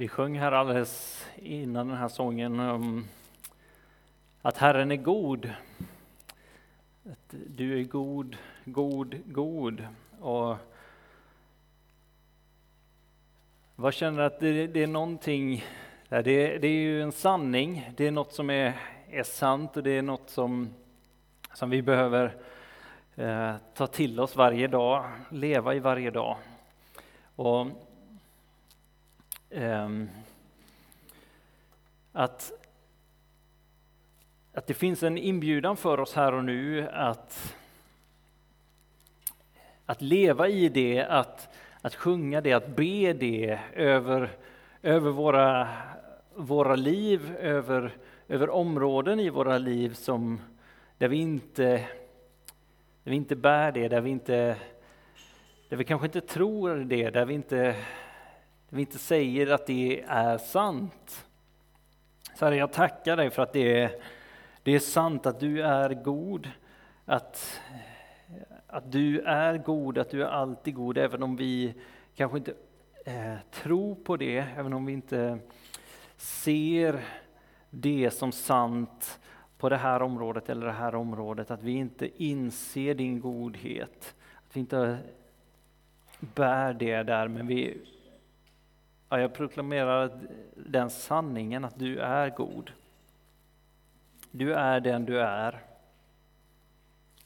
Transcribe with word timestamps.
Vi 0.00 0.08
sjöng 0.08 0.38
här 0.38 0.52
alldeles 0.52 1.26
innan 1.36 1.88
den 1.88 1.96
här 1.96 2.08
sången 2.08 2.60
um, 2.60 3.08
att 4.42 4.56
Herren 4.56 4.90
är 4.90 4.96
god. 4.96 5.52
Att 7.04 7.34
du 7.46 7.80
är 7.80 7.84
god, 7.84 8.36
god, 8.64 9.16
god. 9.24 9.86
Och 10.20 10.56
vad 13.76 13.94
känner 13.94 14.22
att 14.22 14.40
det, 14.40 14.66
det 14.66 14.82
är 14.82 14.86
någonting, 14.86 15.64
det, 16.08 16.22
det, 16.22 16.68
är 16.68 16.80
ju 16.80 17.02
en 17.02 17.12
sanning, 17.12 17.90
det 17.96 18.06
är 18.06 18.10
något 18.10 18.32
som 18.32 18.50
är, 18.50 18.80
är 19.10 19.22
sant 19.22 19.76
och 19.76 19.82
det 19.82 19.90
är 19.90 20.02
något 20.02 20.30
som, 20.30 20.74
som 21.54 21.70
vi 21.70 21.82
behöver 21.82 22.36
eh, 23.14 23.54
ta 23.74 23.86
till 23.86 24.20
oss 24.20 24.36
varje 24.36 24.68
dag, 24.68 25.10
leva 25.30 25.74
i 25.74 25.78
varje 25.78 26.10
dag. 26.10 26.36
Och 27.36 27.66
Ehm, 29.52 30.10
att, 32.12 32.52
att 34.54 34.66
det 34.66 34.74
finns 34.74 35.02
en 35.02 35.18
inbjudan 35.18 35.76
för 35.76 36.00
oss 36.00 36.14
här 36.14 36.34
och 36.34 36.44
nu 36.44 36.88
att, 36.88 37.56
att 39.86 40.02
leva 40.02 40.48
i 40.48 40.68
det, 40.68 41.04
att, 41.04 41.48
att 41.80 41.94
sjunga 41.94 42.40
det, 42.40 42.52
att 42.52 42.76
be 42.76 43.12
det 43.12 43.60
över, 43.74 44.30
över 44.82 45.10
våra, 45.10 45.68
våra 46.34 46.76
liv, 46.76 47.36
över, 47.40 47.92
över 48.28 48.50
områden 48.50 49.20
i 49.20 49.30
våra 49.30 49.58
liv 49.58 49.94
som, 49.94 50.40
där, 50.98 51.08
vi 51.08 51.16
inte, 51.16 51.64
där 53.04 53.10
vi 53.10 53.16
inte 53.16 53.36
bär 53.36 53.72
det, 53.72 53.88
där 53.88 54.00
vi, 54.00 54.10
inte, 54.10 54.56
där 55.68 55.76
vi 55.76 55.84
kanske 55.84 56.06
inte 56.06 56.20
tror 56.20 56.76
det, 56.76 57.10
där 57.10 57.24
vi 57.24 57.34
inte 57.34 57.76
vi 58.72 58.80
inte 58.80 58.98
säger 58.98 59.46
att 59.46 59.66
det 59.66 60.02
är 60.06 60.38
sant. 60.38 61.26
Så 62.34 62.44
Herre, 62.44 62.56
jag 62.56 62.72
tackar 62.72 63.16
dig 63.16 63.30
för 63.30 63.42
att 63.42 63.52
det 63.52 63.80
är, 63.80 64.02
det 64.62 64.74
är 64.74 64.78
sant 64.78 65.26
att 65.26 65.40
du 65.40 65.62
är 65.62 65.94
god, 65.94 66.50
att, 67.04 67.60
att 68.66 68.92
du 68.92 69.20
är 69.20 69.58
god, 69.58 69.98
att 69.98 70.10
du 70.10 70.22
är 70.22 70.28
alltid 70.28 70.74
god, 70.74 70.98
även 70.98 71.22
om 71.22 71.36
vi 71.36 71.74
kanske 72.16 72.38
inte 72.38 72.54
eh, 73.04 73.34
tror 73.50 73.94
på 73.94 74.16
det, 74.16 74.38
även 74.56 74.72
om 74.72 74.86
vi 74.86 74.92
inte 74.92 75.38
ser 76.16 77.04
det 77.70 78.10
som 78.10 78.32
sant 78.32 79.20
på 79.58 79.68
det 79.68 79.76
här 79.76 80.02
området 80.02 80.48
eller 80.48 80.66
det 80.66 80.72
här 80.72 80.94
området, 80.94 81.50
att 81.50 81.62
vi 81.62 81.72
inte 81.72 82.22
inser 82.24 82.94
din 82.94 83.20
godhet, 83.20 84.14
att 84.48 84.56
vi 84.56 84.60
inte 84.60 84.98
bär 86.20 86.72
det 86.72 87.02
där, 87.02 87.28
men 87.28 87.46
vi 87.46 87.80
Ja, 89.12 89.20
jag 89.20 89.34
proklamerar 89.34 90.20
den 90.54 90.90
sanningen 90.90 91.64
att 91.64 91.78
du 91.78 91.98
är 91.98 92.30
god. 92.30 92.72
Du 94.30 94.54
är 94.54 94.80
den 94.80 95.04
du 95.04 95.20
är. 95.20 95.64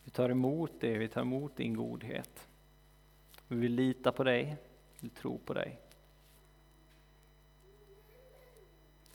Vi 0.04 0.10
tar 0.10 0.28
emot 0.28 0.72
det, 0.80 0.98
vi 0.98 1.08
tar 1.08 1.20
emot 1.20 1.56
din 1.56 1.76
godhet. 1.76 2.48
Vi 3.48 3.56
vill 3.56 3.74
lita 3.74 4.12
på 4.12 4.24
dig, 4.24 4.56
vi 5.00 5.08
tror 5.08 5.38
på 5.38 5.54
dig. 5.54 5.78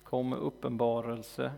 Kom 0.04 0.30
med 0.30 0.40
uppenbarelse 0.40 1.52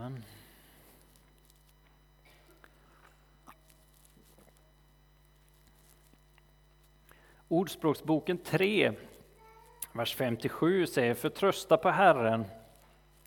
Amen. 0.00 0.24
Ordspråksboken 7.48 8.38
3, 8.38 8.92
vers 9.92 10.14
57 10.14 10.86
säger 10.86 11.14
Förtrösta 11.14 11.76
på 11.76 11.90
Herren 11.90 12.44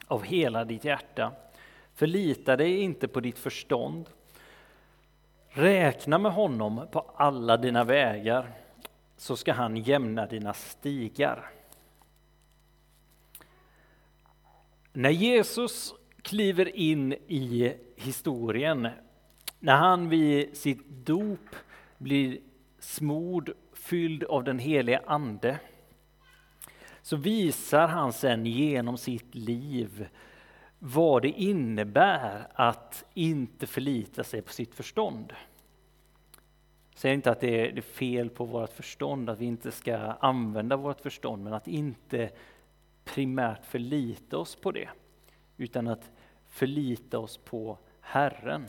av 0.08 0.24
hela 0.24 0.66
ditt 0.66 0.84
hjärta. 0.86 1.32
Förlita 1.94 2.58
dig 2.58 2.82
inte 2.82 3.08
på 3.08 3.20
ditt 3.20 3.40
förstånd. 3.40 4.10
Räkna 5.50 6.18
med 6.18 6.32
honom 6.32 6.88
på 6.92 7.00
alla 7.16 7.58
dina 7.58 7.84
vägar, 7.84 8.52
så 9.18 9.36
ska 9.36 9.54
han 9.54 9.78
jämna 9.78 10.26
dina 10.26 10.54
stigar. 10.54 11.52
När 14.94 15.10
Jesus 15.10 15.94
kliver 16.24 16.76
in 16.78 17.14
i 17.28 17.74
historien. 17.96 18.88
När 19.60 19.76
han 19.76 20.10
vid 20.10 20.58
sitt 20.58 20.88
dop 20.88 21.56
blir 21.98 22.40
smord, 22.80 23.52
fylld 23.74 24.24
av 24.24 24.44
den 24.44 24.60
helige 24.60 25.02
Ande, 25.06 25.60
så 27.02 27.16
visar 27.16 27.88
han 27.88 28.14
sen 28.14 28.46
genom 28.46 28.98
sitt 28.98 29.36
liv 29.36 30.08
vad 30.80 31.22
det 31.22 31.30
innebär 31.30 32.48
att 32.54 33.06
inte 33.14 33.68
förlita 33.68 34.24
sig 34.24 34.42
på 34.42 34.54
sitt 34.54 34.76
förstånd. 34.76 35.34
Säg 36.96 37.14
inte 37.14 37.32
att 37.32 37.40
det 37.40 37.78
är 37.78 37.82
fel 37.82 38.30
på 38.30 38.46
vårt 38.46 38.74
förstånd, 38.74 39.30
att 39.30 39.40
vi 39.40 39.46
inte 39.46 39.72
ska 39.72 39.98
använda 39.98 40.78
vårt 40.78 41.02
förstånd, 41.02 41.44
men 41.44 41.54
att 41.54 41.68
inte 41.68 42.30
primärt 43.04 43.66
förlita 43.66 44.38
oss 44.38 44.56
på 44.56 44.72
det 44.72 44.90
utan 45.58 45.88
att 45.88 46.12
förlita 46.48 47.20
oss 47.20 47.38
på 47.38 47.78
Herren. 48.00 48.68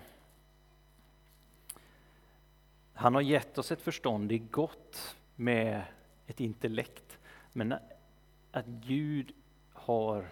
Han 2.92 3.14
har 3.14 3.22
gett 3.22 3.58
oss 3.58 3.72
ett 3.72 3.82
förstånd, 3.82 4.28
det 4.28 4.34
är 4.34 4.38
gott 4.38 5.16
med 5.36 5.82
ett 6.26 6.40
intellekt, 6.40 7.18
men 7.52 7.74
att 8.52 8.66
Gud 8.66 9.32
har 9.72 10.28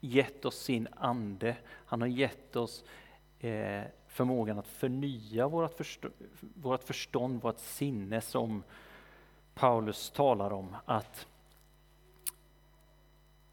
gett 0.00 0.44
oss 0.44 0.58
sin 0.58 0.88
ande, 0.96 1.56
han 1.66 2.00
har 2.00 2.08
gett 2.08 2.56
oss 2.56 2.84
eh, 3.40 3.82
förmågan 4.06 4.58
att 4.58 4.66
förnya 4.66 5.48
vårt 5.48 5.76
förstånd, 5.76 6.14
vårt 6.40 6.82
förstånd, 6.82 7.42
vårt 7.42 7.58
sinne 7.58 8.20
som 8.20 8.62
Paulus 9.54 10.10
talar 10.10 10.52
om, 10.52 10.76
att 10.84 11.27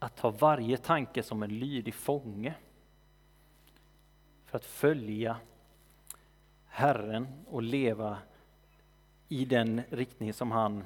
att 0.05 0.15
ta 0.15 0.29
varje 0.29 0.77
tanke 0.77 1.23
som 1.23 1.43
en 1.43 1.59
lydig 1.59 1.93
fånge. 1.93 2.53
För 4.45 4.57
att 4.57 4.65
följa 4.65 5.37
Herren 6.67 7.27
och 7.47 7.63
leva 7.63 8.17
i 9.29 9.45
den 9.45 9.81
riktning 9.89 10.33
som 10.33 10.51
han 10.51 10.83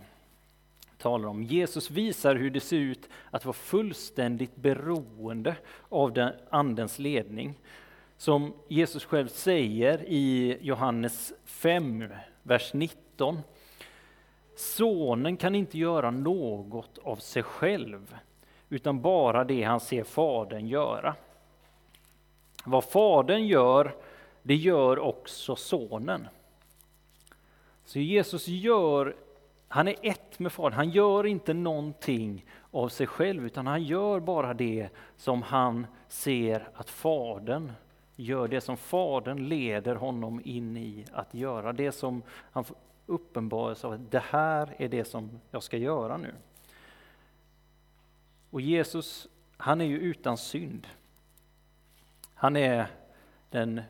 talar 0.98 1.28
om. 1.28 1.44
Jesus 1.44 1.92
visar 1.92 2.36
hur 2.36 2.50
det 2.50 2.60
ser 2.60 2.78
ut 2.78 3.10
att 3.32 3.46
vara 3.46 3.54
fullständigt 3.54 4.56
beroende 4.56 5.56
av 5.90 6.14
den 6.14 6.34
Andens 6.50 7.00
ledning. 7.00 7.54
Som 8.18 8.54
Jesus 8.68 9.06
själv 9.06 9.28
säger 9.28 10.04
i 10.08 10.58
Johannes 10.62 11.34
5, 11.46 12.08
vers 12.44 12.74
19. 12.74 13.42
Sonen 14.56 15.38
kan 15.38 15.56
inte 15.56 15.78
göra 15.78 16.12
något 16.12 16.98
av 16.98 17.16
sig 17.16 17.44
själv 17.44 18.16
utan 18.70 19.02
bara 19.02 19.44
det 19.44 19.64
han 19.64 19.80
ser 19.80 20.04
Fadern 20.04 20.68
göra. 20.68 21.16
Vad 22.66 22.84
Fadern 22.84 23.46
gör, 23.46 23.96
det 24.44 24.56
gör 24.56 25.00
också 25.00 25.56
Sonen. 25.56 26.28
Så 27.86 28.00
Jesus 28.00 28.48
gör, 28.48 29.16
han 29.68 29.88
är 29.88 29.96
ett 30.02 30.40
med 30.40 30.52
Fadern, 30.52 30.74
han 30.74 30.90
gör 30.90 31.26
inte 31.26 31.54
någonting 31.54 32.46
av 32.72 32.90
sig 32.90 33.08
själv, 33.08 33.46
utan 33.46 33.68
han 33.68 33.84
gör 33.84 34.20
bara 34.20 34.54
det 34.54 34.90
som 35.18 35.42
han 35.42 35.88
ser 36.08 36.70
att 36.74 36.90
Fadern 36.90 37.72
gör, 38.16 38.48
det 38.48 38.62
som 38.62 38.78
Fadern 38.78 39.48
leder 39.48 39.96
honom 39.96 40.42
in 40.46 40.78
i 40.78 41.06
att 41.12 41.34
göra, 41.34 41.74
det 41.74 41.92
som 41.92 42.22
han 42.52 42.66
uppenbaras 43.06 43.86
av 43.86 43.94
att 43.94 44.12
det 44.12 44.24
här 44.30 44.76
är 44.78 44.88
det 44.88 45.06
som 45.06 45.40
jag 45.52 45.64
ska 45.64 45.78
göra 45.78 46.18
nu. 46.18 46.34
Och 48.50 48.62
Jesus, 48.62 49.28
han 49.58 49.82
är 49.82 49.86
ju 49.86 49.98
utan 49.98 50.38
synd. 50.38 50.88
Han 52.34 52.56
är 52.56 52.88
den, 53.50 53.82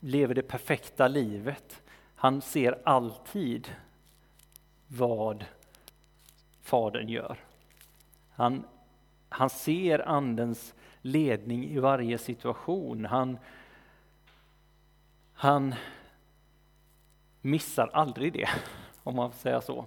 lever 0.00 0.34
det 0.34 0.42
perfekta 0.42 1.08
livet. 1.08 1.82
Han 2.14 2.42
ser 2.42 2.78
alltid 2.84 3.74
vad 4.88 5.44
Fadern 6.62 7.08
gör. 7.08 7.38
Han, 8.30 8.64
han 9.28 9.50
ser 9.50 10.08
Andens 10.08 10.74
ledning 11.02 11.64
i 11.70 11.78
varje 11.78 12.18
situation. 12.18 13.04
Han, 13.04 13.38
han 15.32 15.74
missar 17.40 17.90
aldrig 17.92 18.32
det, 18.32 18.48
om 19.02 19.16
man 19.16 19.32
får 19.32 19.38
säga 19.38 19.60
så. 19.60 19.86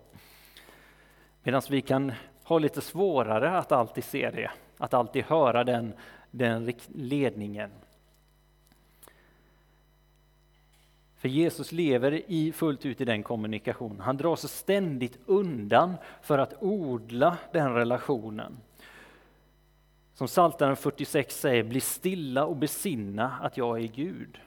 Medan 1.44 1.62
vi 1.69 1.81
kan 1.81 2.13
har 2.48 2.60
lite 2.60 2.82
svårare 2.82 3.58
att 3.58 3.72
alltid 3.72 4.04
se 4.04 4.32
det, 4.32 4.52
att 4.78 4.94
alltid 4.94 5.24
höra 5.24 5.64
den, 5.64 5.94
den 6.32 6.74
ledningen. 6.88 7.70
För 11.18 11.30
Jesus 11.30 11.72
lever 11.72 12.32
i, 12.32 12.52
fullt 12.52 12.86
ut 12.86 13.02
i 13.02 13.06
den 13.06 13.24
kommunikationen. 13.24 14.00
Han 14.00 14.18
drar 14.18 14.36
sig 14.36 14.50
ständigt 14.50 15.20
undan 15.26 15.94
för 16.22 16.38
att 16.38 16.54
odla 16.64 17.38
den 17.52 17.74
relationen. 17.74 18.58
Som 20.14 20.28
Psaltaren 20.28 20.76
46 20.76 21.40
säger, 21.40 21.64
bli 21.64 21.80
stilla 21.80 22.46
och 22.46 22.56
besinna 22.56 23.34
att 23.42 23.58
jag 23.58 23.80
är 23.80 23.88
Gud. 23.88 24.40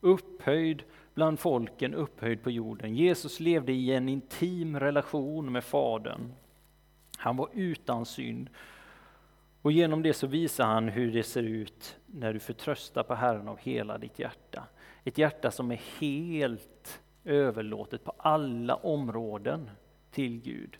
Upphöjd 0.00 0.82
bland 1.14 1.38
folken, 1.38 1.94
upphöjd 1.94 2.42
på 2.42 2.50
jorden. 2.50 2.94
Jesus 2.94 3.40
levde 3.40 3.72
i 3.72 3.92
en 3.92 4.08
intim 4.08 4.80
relation 4.80 5.52
med 5.52 5.64
Fadern. 5.64 6.32
Han 7.24 7.36
var 7.36 7.48
utan 7.52 8.06
synd. 8.06 8.50
Och 9.62 9.72
genom 9.72 10.02
det 10.02 10.14
så 10.14 10.26
visar 10.26 10.66
han 10.66 10.88
hur 10.88 11.12
det 11.12 11.22
ser 11.22 11.42
ut 11.42 11.96
när 12.06 12.32
du 12.32 12.38
förtröstar 12.38 13.02
på 13.02 13.14
Herren 13.14 13.48
av 13.48 13.58
hela 13.58 13.98
ditt 13.98 14.18
hjärta. 14.18 14.64
Ett 15.04 15.18
hjärta 15.18 15.50
som 15.50 15.72
är 15.72 15.80
helt 16.00 17.00
överlåtet 17.24 18.04
på 18.04 18.12
alla 18.18 18.74
områden 18.74 19.70
till 20.10 20.40
Gud. 20.40 20.76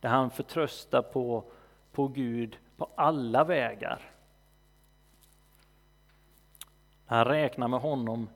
Där 0.00 0.08
han 0.08 0.30
förtröstar 0.30 1.02
på, 1.02 1.44
på 1.92 2.08
Gud 2.08 2.58
på 2.76 2.90
alla 2.94 3.44
vägar. 3.44 4.00
Han 7.06 7.24
räknar 7.24 7.68
med 7.68 7.80
honom 7.80 8.28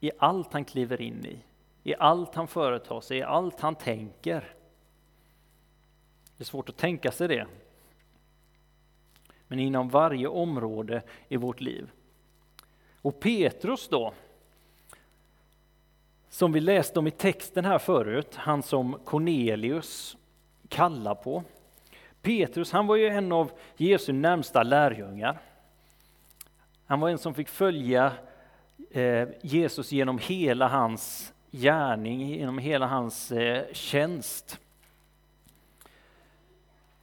i 0.00 0.10
allt 0.18 0.52
han 0.52 0.64
kliver 0.64 1.00
in 1.00 1.26
i, 1.26 1.44
i 1.82 1.94
allt 1.94 2.34
han 2.34 2.48
företar 2.48 3.00
sig, 3.00 3.18
i 3.18 3.22
allt 3.22 3.60
han 3.60 3.74
tänker. 3.74 4.54
Det 6.42 6.44
är 6.44 6.48
svårt 6.48 6.68
att 6.68 6.76
tänka 6.76 7.12
sig 7.12 7.28
det. 7.28 7.46
Men 9.48 9.58
inom 9.58 9.88
varje 9.88 10.26
område 10.26 11.02
i 11.28 11.36
vårt 11.36 11.60
liv. 11.60 11.90
Och 13.02 13.20
Petrus 13.20 13.88
då, 13.88 14.12
som 16.28 16.52
vi 16.52 16.60
läste 16.60 16.98
om 16.98 17.06
i 17.06 17.10
texten 17.10 17.64
här 17.64 17.78
förut, 17.78 18.34
han 18.34 18.62
som 18.62 18.98
Cornelius 19.04 20.16
kallar 20.68 21.14
på. 21.14 21.44
Petrus 22.22 22.72
han 22.72 22.86
var 22.86 22.96
ju 22.96 23.06
en 23.06 23.32
av 23.32 23.52
Jesu 23.76 24.12
närmsta 24.12 24.62
lärjungar. 24.62 25.40
Han 26.86 27.00
var 27.00 27.08
en 27.08 27.18
som 27.18 27.34
fick 27.34 27.48
följa 27.48 28.12
eh, 28.90 29.28
Jesus 29.42 29.92
genom 29.92 30.18
hela 30.18 30.68
hans 30.68 31.32
gärning, 31.50 32.28
genom 32.28 32.58
hela 32.58 32.86
hans 32.86 33.32
eh, 33.32 33.64
tjänst. 33.72 34.58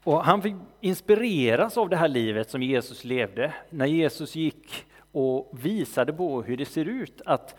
Och 0.09 0.25
han 0.25 0.41
fick 0.41 0.55
inspireras 0.81 1.77
av 1.77 1.89
det 1.89 1.97
här 1.97 2.07
livet 2.07 2.49
som 2.49 2.63
Jesus 2.63 3.03
levde, 3.03 3.53
när 3.69 3.85
Jesus 3.85 4.35
gick 4.35 4.85
och 5.11 5.49
visade 5.51 6.13
på 6.13 6.41
hur 6.41 6.57
det 6.57 6.65
ser 6.65 6.85
ut 6.85 7.21
att, 7.25 7.55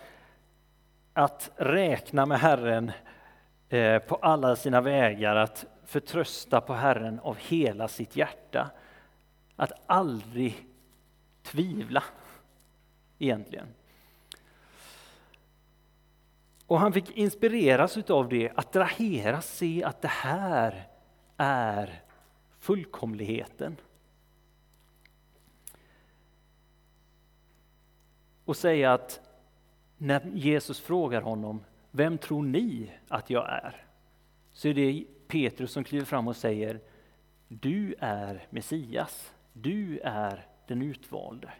att 1.12 1.50
räkna 1.56 2.26
med 2.26 2.40
Herren 2.40 2.92
eh, 3.68 3.98
på 3.98 4.14
alla 4.14 4.56
sina 4.56 4.80
vägar, 4.80 5.36
att 5.36 5.66
förtrösta 5.84 6.60
på 6.60 6.72
Herren 6.72 7.20
av 7.20 7.36
hela 7.36 7.88
sitt 7.88 8.16
hjärta. 8.16 8.70
Att 9.56 9.72
aldrig 9.86 10.66
tvivla, 11.42 12.02
egentligen. 13.18 13.66
Och 16.66 16.80
han 16.80 16.92
fick 16.92 17.16
inspireras 17.16 18.10
av 18.10 18.28
det, 18.28 18.52
attraheras, 18.54 19.56
se 19.56 19.84
att 19.84 20.02
det 20.02 20.08
här 20.08 20.88
är 21.36 22.02
fullkomligheten. 22.60 23.76
Och 28.44 28.56
säga 28.56 28.92
att 28.92 29.20
när 29.98 30.26
Jesus 30.34 30.80
frågar 30.80 31.22
honom, 31.22 31.64
vem 31.90 32.18
tror 32.18 32.42
ni 32.42 32.92
att 33.08 33.30
jag 33.30 33.48
är? 33.48 33.84
Så 34.52 34.68
är 34.68 34.74
det 34.74 35.04
Petrus 35.28 35.72
som 35.72 35.84
kliver 35.84 36.04
fram 36.04 36.28
och 36.28 36.36
säger, 36.36 36.80
du 37.48 37.94
är 37.98 38.46
Messias, 38.50 39.34
du 39.52 39.98
är 40.04 40.46
den 40.66 40.82
utvalde. 40.82 41.52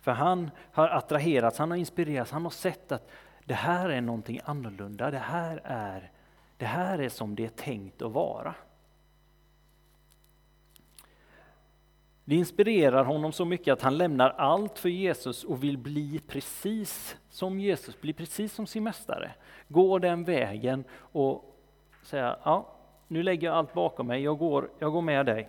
För 0.00 0.12
han 0.12 0.50
har 0.72 0.88
attraherats, 0.88 1.58
han 1.58 1.70
har 1.70 1.78
inspirerats, 1.78 2.30
han 2.30 2.42
har 2.42 2.50
sett 2.50 2.92
att 2.92 3.10
det 3.44 3.54
här 3.54 3.88
är 3.88 4.00
någonting 4.00 4.40
annorlunda, 4.44 5.10
det 5.10 5.18
här 5.18 5.60
är, 5.64 6.10
det 6.56 6.66
här 6.66 6.98
är 6.98 7.08
som 7.08 7.34
det 7.34 7.44
är 7.44 7.48
tänkt 7.48 8.02
att 8.02 8.12
vara. 8.12 8.54
Det 12.28 12.34
inspirerar 12.34 13.04
honom 13.04 13.32
så 13.32 13.44
mycket 13.44 13.72
att 13.72 13.82
han 13.82 13.98
lämnar 13.98 14.30
allt 14.30 14.78
för 14.78 14.88
Jesus 14.88 15.44
och 15.44 15.64
vill 15.64 15.78
bli 15.78 16.20
precis 16.26 17.16
som 17.30 17.60
Jesus, 17.60 18.00
bli 18.00 18.12
precis 18.12 18.52
som 18.52 18.66
sin 18.66 18.84
mästare. 18.84 19.30
Gå 19.68 19.98
den 19.98 20.24
vägen 20.24 20.84
och 20.98 21.58
säga, 22.02 22.36
ja, 22.44 22.76
nu 23.06 23.22
lägger 23.22 23.48
jag 23.48 23.56
allt 23.56 23.74
bakom 23.74 24.06
mig, 24.06 24.22
jag 24.22 24.38
går, 24.38 24.70
jag 24.78 24.92
går 24.92 25.02
med 25.02 25.26
dig. 25.26 25.48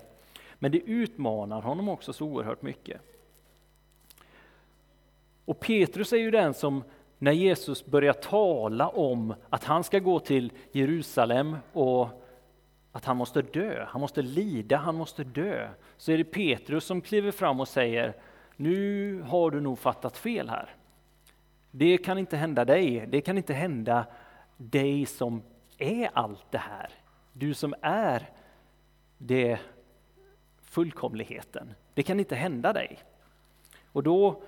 Men 0.55 0.71
det 0.71 0.77
utmanar 0.77 1.61
honom 1.61 1.89
också 1.89 2.13
så 2.13 2.25
oerhört 2.25 2.61
mycket. 2.61 3.01
Och 5.45 5.59
Petrus 5.59 6.13
är 6.13 6.17
ju 6.17 6.31
den 6.31 6.53
som 6.53 6.83
när 7.17 7.31
Jesus 7.31 7.85
börjar 7.85 8.13
tala 8.13 8.89
om 8.89 9.33
att 9.49 9.63
han 9.63 9.83
ska 9.83 9.99
gå 9.99 10.19
till 10.19 10.51
Jerusalem 10.71 11.57
och 11.73 12.18
att 12.99 13.05
han 13.05 13.17
måste 13.17 13.41
dö, 13.41 13.85
han 13.89 14.01
måste 14.01 14.21
lida, 14.21 14.77
han 14.77 14.95
måste 14.95 15.23
dö, 15.23 15.69
så 15.97 16.11
är 16.11 16.17
det 16.17 16.23
Petrus 16.23 16.85
som 16.85 17.01
kliver 17.01 17.31
fram 17.31 17.59
och 17.59 17.67
säger 17.67 18.13
nu 18.55 19.21
har 19.21 19.51
du 19.51 19.61
nog 19.61 19.79
fattat 19.79 20.17
fel 20.17 20.49
här. 20.49 20.75
Det 21.71 21.97
kan 21.97 22.17
inte 22.17 22.37
hända 22.37 22.65
dig, 22.65 23.05
det 23.07 23.21
kan 23.21 23.37
inte 23.37 23.53
hända 23.53 24.05
dig 24.57 25.05
som 25.05 25.41
är 25.77 26.09
allt 26.13 26.45
det 26.51 26.57
här. 26.57 26.89
Du 27.33 27.53
som 27.53 27.75
är 27.81 28.29
det 29.17 29.59
fullkomligheten. 30.61 31.73
Det 31.93 32.03
kan 32.03 32.19
inte 32.19 32.35
hända 32.35 32.73
dig. 32.73 32.99
Och 33.91 34.03
då, 34.03 34.41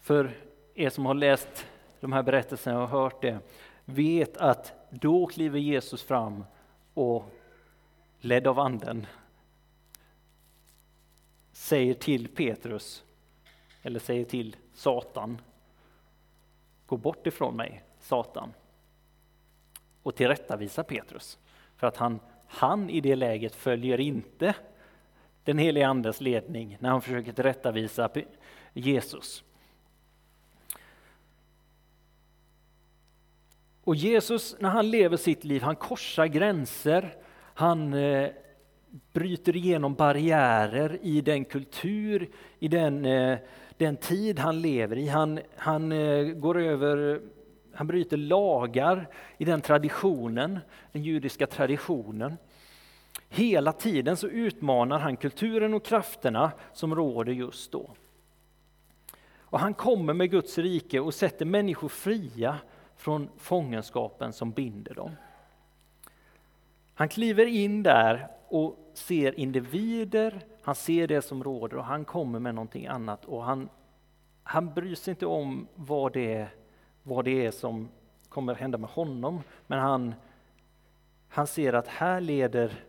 för 0.00 0.30
er 0.74 0.90
som 0.90 1.06
har 1.06 1.14
läst 1.14 1.66
de 2.00 2.12
här 2.12 2.22
berättelserna 2.22 2.82
och 2.82 2.88
hört 2.88 3.22
det, 3.22 3.38
vet 3.84 4.36
att 4.36 4.81
då 5.00 5.26
kliver 5.26 5.58
Jesus 5.58 6.02
fram 6.02 6.44
och 6.94 7.24
ledd 8.20 8.46
av 8.46 8.58
anden 8.58 9.06
säger 11.52 11.94
till 11.94 12.28
Petrus, 12.28 13.04
eller 13.82 14.00
säger 14.00 14.24
till 14.24 14.56
Satan, 14.74 15.40
gå 16.86 16.96
bort 16.96 17.26
ifrån 17.26 17.56
mig, 17.56 17.82
Satan 18.00 18.52
och 20.02 20.14
tillrättavisa 20.14 20.84
Petrus. 20.84 21.38
För 21.76 21.86
att 21.86 21.96
han, 21.96 22.20
han 22.46 22.90
i 22.90 23.00
det 23.00 23.16
läget 23.16 23.54
följer 23.54 24.00
inte 24.00 24.54
den 25.44 25.58
helige 25.58 25.88
Andes 25.88 26.20
ledning 26.20 26.76
när 26.80 26.90
han 26.90 27.02
försöker 27.02 27.32
tillrättavisa 27.32 28.10
Jesus. 28.72 29.44
Och 33.84 33.94
Jesus, 33.94 34.56
när 34.60 34.68
han 34.68 34.90
lever 34.90 35.16
sitt 35.16 35.44
liv, 35.44 35.62
han 35.62 35.76
korsar 35.76 36.26
gränser, 36.26 37.14
han 37.54 37.94
eh, 37.94 38.30
bryter 39.12 39.56
igenom 39.56 39.94
barriärer 39.94 40.98
i 41.02 41.20
den 41.20 41.44
kultur, 41.44 42.30
i 42.58 42.68
den, 42.68 43.04
eh, 43.04 43.38
den 43.76 43.96
tid 43.96 44.38
han 44.38 44.60
lever 44.60 44.98
i. 44.98 45.08
Han, 45.08 45.40
han 45.56 45.92
eh, 45.92 46.24
går 46.24 46.60
över 46.60 47.20
han 47.74 47.86
bryter 47.86 48.16
lagar 48.16 49.08
i 49.38 49.44
den 49.44 49.60
traditionen, 49.60 50.58
den 50.92 51.02
judiska 51.02 51.46
traditionen. 51.46 52.36
Hela 53.28 53.72
tiden 53.72 54.16
så 54.16 54.28
utmanar 54.28 54.98
han 54.98 55.16
kulturen 55.16 55.74
och 55.74 55.84
krafterna 55.84 56.52
som 56.72 56.94
råder 56.94 57.32
just 57.32 57.72
då. 57.72 57.90
Och 59.38 59.60
han 59.60 59.74
kommer 59.74 60.14
med 60.14 60.30
Guds 60.30 60.58
rike 60.58 61.00
och 61.00 61.14
sätter 61.14 61.44
människor 61.44 61.88
fria 61.88 62.58
från 63.02 63.28
fångenskapen 63.36 64.32
som 64.32 64.50
binder 64.50 64.94
dem. 64.94 65.10
Han 66.94 67.08
kliver 67.08 67.46
in 67.46 67.82
där 67.82 68.28
och 68.48 68.90
ser 68.94 69.38
individer, 69.38 70.40
han 70.62 70.74
ser 70.74 71.08
det 71.08 71.22
som 71.22 71.44
råder 71.44 71.76
och 71.76 71.84
han 71.84 72.04
kommer 72.04 72.38
med 72.38 72.54
någonting 72.54 72.86
annat 72.86 73.24
och 73.24 73.44
han, 73.44 73.68
han 74.42 74.74
bryr 74.74 74.94
sig 74.94 75.10
inte 75.10 75.26
om 75.26 75.68
vad 75.74 76.12
det 76.12 76.34
är 76.34 76.48
vad 77.02 77.24
det 77.24 77.46
är 77.46 77.50
som 77.50 77.88
kommer 78.28 78.54
hända 78.54 78.78
med 78.78 78.90
honom. 78.90 79.40
Men 79.66 79.78
han, 79.78 80.14
han 81.28 81.46
ser 81.46 81.72
att 81.72 81.88
här 81.88 82.20
leder, 82.20 82.84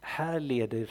här 0.00 0.40
leder 0.40 0.90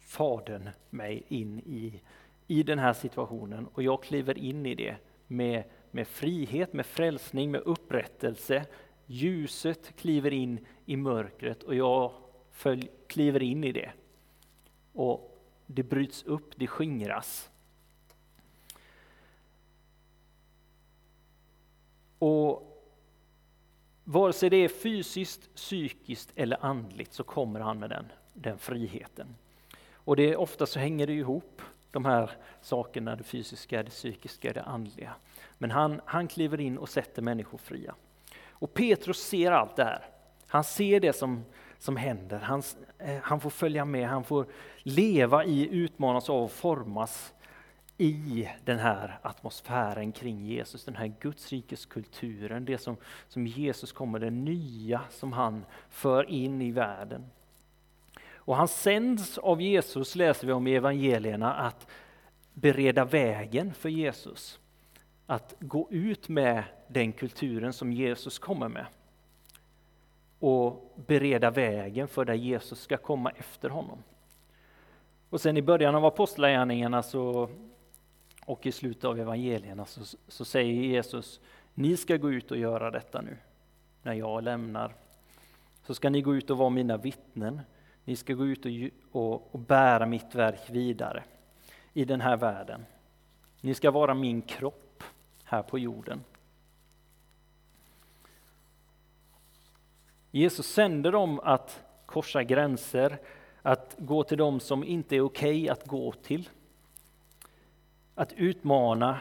Fadern 0.00 0.70
mig 0.90 1.24
in 1.28 1.58
i, 1.58 2.00
i 2.46 2.62
den 2.62 2.78
här 2.78 2.92
situationen 2.92 3.66
och 3.74 3.82
jag 3.82 4.02
kliver 4.02 4.38
in 4.38 4.66
i 4.66 4.74
det 4.74 4.96
med, 5.26 5.64
med 5.96 6.06
frihet, 6.06 6.72
med 6.72 6.86
frälsning, 6.86 7.50
med 7.50 7.60
upprättelse. 7.60 8.66
Ljuset 9.06 9.96
kliver 9.96 10.32
in 10.32 10.66
i 10.84 10.96
mörkret 10.96 11.62
och 11.62 11.74
jag 11.74 12.12
följ, 12.50 12.90
kliver 13.06 13.42
in 13.42 13.64
i 13.64 13.72
det. 13.72 13.92
Och 14.92 15.38
det 15.66 15.82
bryts 15.82 16.22
upp, 16.22 16.52
det 16.56 16.66
skingras. 16.66 17.50
Och 22.18 22.82
vare 24.04 24.32
sig 24.32 24.50
det 24.50 24.56
är 24.56 24.68
fysiskt, 24.68 25.54
psykiskt 25.54 26.32
eller 26.34 26.64
andligt 26.64 27.12
så 27.12 27.24
kommer 27.24 27.60
han 27.60 27.78
med 27.78 27.90
den, 27.90 28.12
den 28.34 28.58
friheten. 28.58 29.36
Och 29.92 30.16
det, 30.16 30.36
ofta 30.36 30.66
så 30.66 30.78
hänger 30.78 31.06
det 31.06 31.12
ihop, 31.12 31.62
de 31.90 32.04
här 32.04 32.30
sakerna, 32.60 33.16
det 33.16 33.24
fysiska, 33.24 33.82
det 33.82 33.90
psykiska, 33.90 34.52
det 34.52 34.62
andliga. 34.62 35.14
Men 35.58 35.70
han, 35.70 36.00
han 36.04 36.28
kliver 36.28 36.60
in 36.60 36.78
och 36.78 36.88
sätter 36.88 37.22
människor 37.22 37.58
fria. 37.58 37.94
Och 38.50 38.74
Petrus 38.74 39.18
ser 39.18 39.52
allt 39.52 39.76
det 39.76 39.84
här. 39.84 40.04
Han 40.46 40.64
ser 40.64 41.00
det 41.00 41.12
som, 41.12 41.44
som 41.78 41.96
händer. 41.96 42.38
Han, 42.38 42.62
eh, 42.98 43.16
han 43.22 43.40
får 43.40 43.50
följa 43.50 43.84
med, 43.84 44.08
han 44.08 44.24
får 44.24 44.46
leva 44.82 45.44
i, 45.44 45.68
utmanas 45.68 46.30
av 46.30 46.44
och 46.44 46.52
formas 46.52 47.32
i 47.98 48.48
den 48.64 48.78
här 48.78 49.18
atmosfären 49.22 50.12
kring 50.12 50.46
Jesus, 50.46 50.84
den 50.84 50.96
här 50.96 51.14
Gudsrikes 51.20 51.86
kulturen, 51.86 52.64
det 52.64 52.78
som, 52.78 52.96
som 53.28 53.46
Jesus 53.46 53.92
kommer, 53.92 54.18
det 54.18 54.30
nya 54.30 55.00
som 55.10 55.32
han 55.32 55.64
för 55.90 56.30
in 56.30 56.62
i 56.62 56.70
världen. 56.70 57.30
Och 58.46 58.56
han 58.56 58.68
sänds 58.68 59.38
av 59.38 59.62
Jesus, 59.62 60.14
läser 60.14 60.46
vi 60.46 60.52
om 60.52 60.66
i 60.66 60.74
evangelierna, 60.74 61.54
att 61.54 61.86
bereda 62.52 63.04
vägen 63.04 63.74
för 63.74 63.88
Jesus. 63.88 64.60
Att 65.26 65.54
gå 65.60 65.88
ut 65.90 66.28
med 66.28 66.64
den 66.88 67.12
kulturen 67.12 67.72
som 67.72 67.92
Jesus 67.92 68.38
kommer 68.38 68.68
med. 68.68 68.86
Och 70.38 70.94
bereda 71.06 71.50
vägen 71.50 72.08
för 72.08 72.24
där 72.24 72.34
Jesus 72.34 72.80
ska 72.80 72.96
komma 72.96 73.30
efter 73.30 73.68
honom. 73.68 74.02
Och 75.30 75.40
sen 75.40 75.56
i 75.56 75.62
början 75.62 75.94
av 75.94 76.04
apostlagärningarna 76.04 77.02
så, 77.02 77.48
och 78.44 78.66
i 78.66 78.72
slutet 78.72 79.04
av 79.04 79.20
evangelierna 79.20 79.84
så, 79.84 80.18
så 80.28 80.44
säger 80.44 80.72
Jesus, 80.72 81.40
ni 81.74 81.96
ska 81.96 82.16
gå 82.16 82.32
ut 82.32 82.50
och 82.50 82.56
göra 82.56 82.90
detta 82.90 83.20
nu, 83.20 83.36
när 84.02 84.14
jag 84.14 84.42
lämnar. 84.42 84.94
Så 85.86 85.94
ska 85.94 86.10
ni 86.10 86.20
gå 86.20 86.34
ut 86.34 86.50
och 86.50 86.58
vara 86.58 86.70
mina 86.70 86.96
vittnen. 86.96 87.60
Ni 88.06 88.16
ska 88.16 88.34
gå 88.34 88.46
ut 88.46 88.66
och, 88.66 88.72
och, 89.22 89.54
och 89.54 89.60
bära 89.60 90.06
mitt 90.06 90.34
verk 90.34 90.70
vidare 90.70 91.24
i 91.92 92.04
den 92.04 92.20
här 92.20 92.36
världen. 92.36 92.86
Ni 93.60 93.74
ska 93.74 93.90
vara 93.90 94.14
min 94.14 94.42
kropp 94.42 95.02
här 95.44 95.62
på 95.62 95.78
jorden. 95.78 96.24
Jesus 100.30 100.66
sänder 100.66 101.12
dem 101.12 101.40
att 101.40 101.84
korsa 102.06 102.42
gränser, 102.42 103.18
att 103.62 103.96
gå 103.98 104.24
till 104.24 104.38
dem 104.38 104.60
som 104.60 104.84
inte 104.84 105.16
är 105.16 105.20
okej 105.20 105.62
okay 105.62 105.68
att 105.68 105.86
gå 105.86 106.12
till. 106.12 106.48
Att 108.14 108.32
utmana 108.32 109.20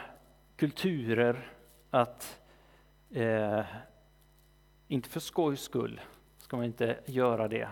kulturer, 0.55 1.51
att 1.89 2.41
eh, 3.11 3.65
inte 4.87 5.09
för 5.09 5.19
skojs 5.19 5.61
skull 5.61 6.01
ska 6.37 6.57
man 6.57 6.65
inte 6.65 6.99
göra 7.05 7.47
det 7.47 7.69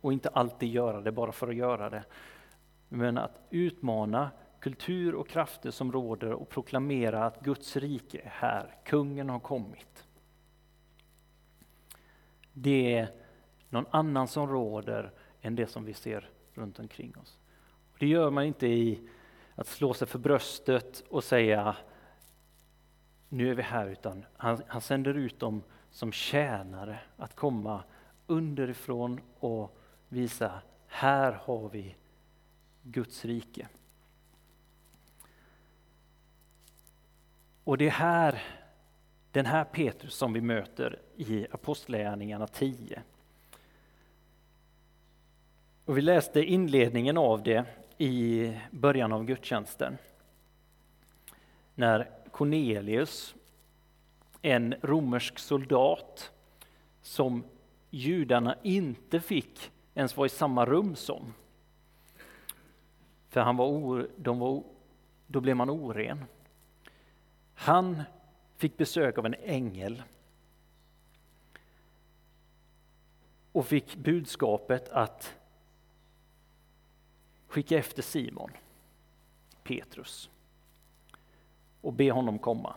och 0.00 0.12
inte 0.12 0.28
alltid 0.28 0.68
göra 0.68 1.00
det 1.00 1.12
bara 1.12 1.32
för 1.32 1.48
att 1.48 1.54
göra 1.54 1.90
det. 1.90 2.04
Men 2.88 3.18
att 3.18 3.40
utmana 3.50 4.30
kultur 4.60 5.14
och 5.14 5.28
krafter 5.28 5.70
som 5.70 5.92
råder 5.92 6.32
och 6.32 6.48
proklamera 6.48 7.24
att 7.24 7.40
Guds 7.40 7.76
rike 7.76 8.18
är 8.18 8.28
här, 8.28 8.74
kungen 8.84 9.28
har 9.28 9.40
kommit. 9.40 10.06
Det 12.52 12.94
är 12.94 13.08
någon 13.68 13.86
annan 13.90 14.28
som 14.28 14.48
råder 14.48 15.12
än 15.40 15.56
det 15.56 15.66
som 15.66 15.84
vi 15.84 15.94
ser 15.94 16.28
runt 16.54 16.78
omkring 16.78 17.16
oss. 17.22 17.38
Det 17.98 18.06
gör 18.06 18.30
man 18.30 18.44
inte 18.44 18.66
i 18.66 19.08
att 19.54 19.66
slå 19.66 19.94
sig 19.94 20.08
för 20.08 20.18
bröstet 20.18 21.04
och 21.08 21.24
säga 21.24 21.76
nu 23.28 23.50
är 23.50 23.54
vi 23.54 23.62
här, 23.62 23.86
utan 23.86 24.24
han, 24.36 24.62
han 24.66 24.80
sänder 24.80 25.14
ut 25.14 25.40
dem 25.40 25.62
som 25.90 26.12
tjänare 26.12 26.98
att 27.16 27.36
komma 27.36 27.82
underifrån 28.26 29.20
och 29.40 29.78
visa 30.08 30.62
här 30.86 31.32
har 31.32 31.68
vi 31.68 31.94
Guds 32.82 33.24
rike. 33.24 33.68
Och 37.64 37.78
det 37.78 37.86
är 37.86 37.90
här, 37.90 38.42
den 39.32 39.46
här 39.46 39.64
Petrus 39.64 40.14
som 40.14 40.32
vi 40.32 40.40
möter 40.40 41.00
i 41.16 41.46
Apostlagärningarna 41.50 42.46
10. 42.46 43.02
Och 45.84 45.96
vi 45.96 46.02
läste 46.02 46.44
inledningen 46.44 47.18
av 47.18 47.42
det 47.42 47.64
i 47.98 48.52
början 48.70 49.12
av 49.12 49.24
gudstjänsten. 49.24 49.98
När 51.74 52.10
Cornelius, 52.30 53.34
en 54.42 54.74
romersk 54.82 55.38
soldat 55.38 56.32
som 57.02 57.44
judarna 57.94 58.56
inte 58.62 59.20
fick 59.20 59.70
ens 59.94 60.16
vara 60.16 60.26
i 60.26 60.28
samma 60.28 60.66
rum 60.66 60.96
som. 60.96 61.34
För 63.28 63.40
han 63.40 63.56
var, 63.56 63.66
or, 63.66 64.10
de 64.16 64.38
var 64.38 64.62
då 65.26 65.40
blev 65.40 65.56
man 65.56 65.70
oren. 65.70 66.24
Han 67.54 68.02
fick 68.56 68.76
besök 68.76 69.18
av 69.18 69.26
en 69.26 69.34
ängel 69.34 70.02
och 73.52 73.66
fick 73.66 73.96
budskapet 73.96 74.88
att 74.88 75.36
skicka 77.46 77.78
efter 77.78 78.02
Simon, 78.02 78.50
Petrus, 79.62 80.30
och 81.80 81.92
be 81.92 82.10
honom 82.10 82.38
komma. 82.38 82.74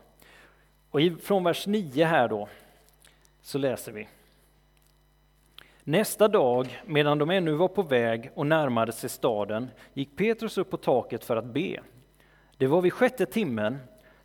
Och 0.90 1.00
från 1.22 1.44
vers 1.44 1.68
9 1.68 2.06
här 2.06 2.28
då, 2.28 2.50
så 3.42 3.58
läser 3.58 3.92
vi. 3.92 4.08
Nästa 5.90 6.28
dag, 6.28 6.82
medan 6.86 7.18
de 7.18 7.30
ännu 7.30 7.54
var 7.54 7.68
på 7.68 7.82
väg 7.82 8.32
och 8.36 8.48
närmade 8.48 8.92
sig 8.92 9.10
staden, 9.10 9.70
gick 9.94 10.16
Petrus 10.16 10.58
upp 10.58 10.70
på 10.70 10.78
taket 10.78 11.24
för 11.24 11.38
att 11.38 11.46
be. 11.46 11.80
Det 12.58 12.68
var 12.68 12.82
vid 12.82 12.94
sjätte 12.94 13.26
timmen. 13.26 13.78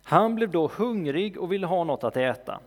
Han 0.03 0.35
blev 0.35 0.51
då 0.51 0.67
hungrig 0.67 1.37
och 1.37 1.51
ville 1.51 1.67
ha 1.67 1.83
något 1.83 2.03
att 2.03 2.17
äta. 2.17 2.59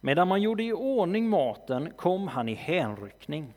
Medan 0.00 0.28
man 0.28 0.42
gjorde 0.42 0.62
i 0.62 0.72
ordning 0.72 1.28
maten 1.28 1.90
kom 1.96 2.28
han 2.28 2.48
i 2.48 2.54
hänryckning. 2.54 3.54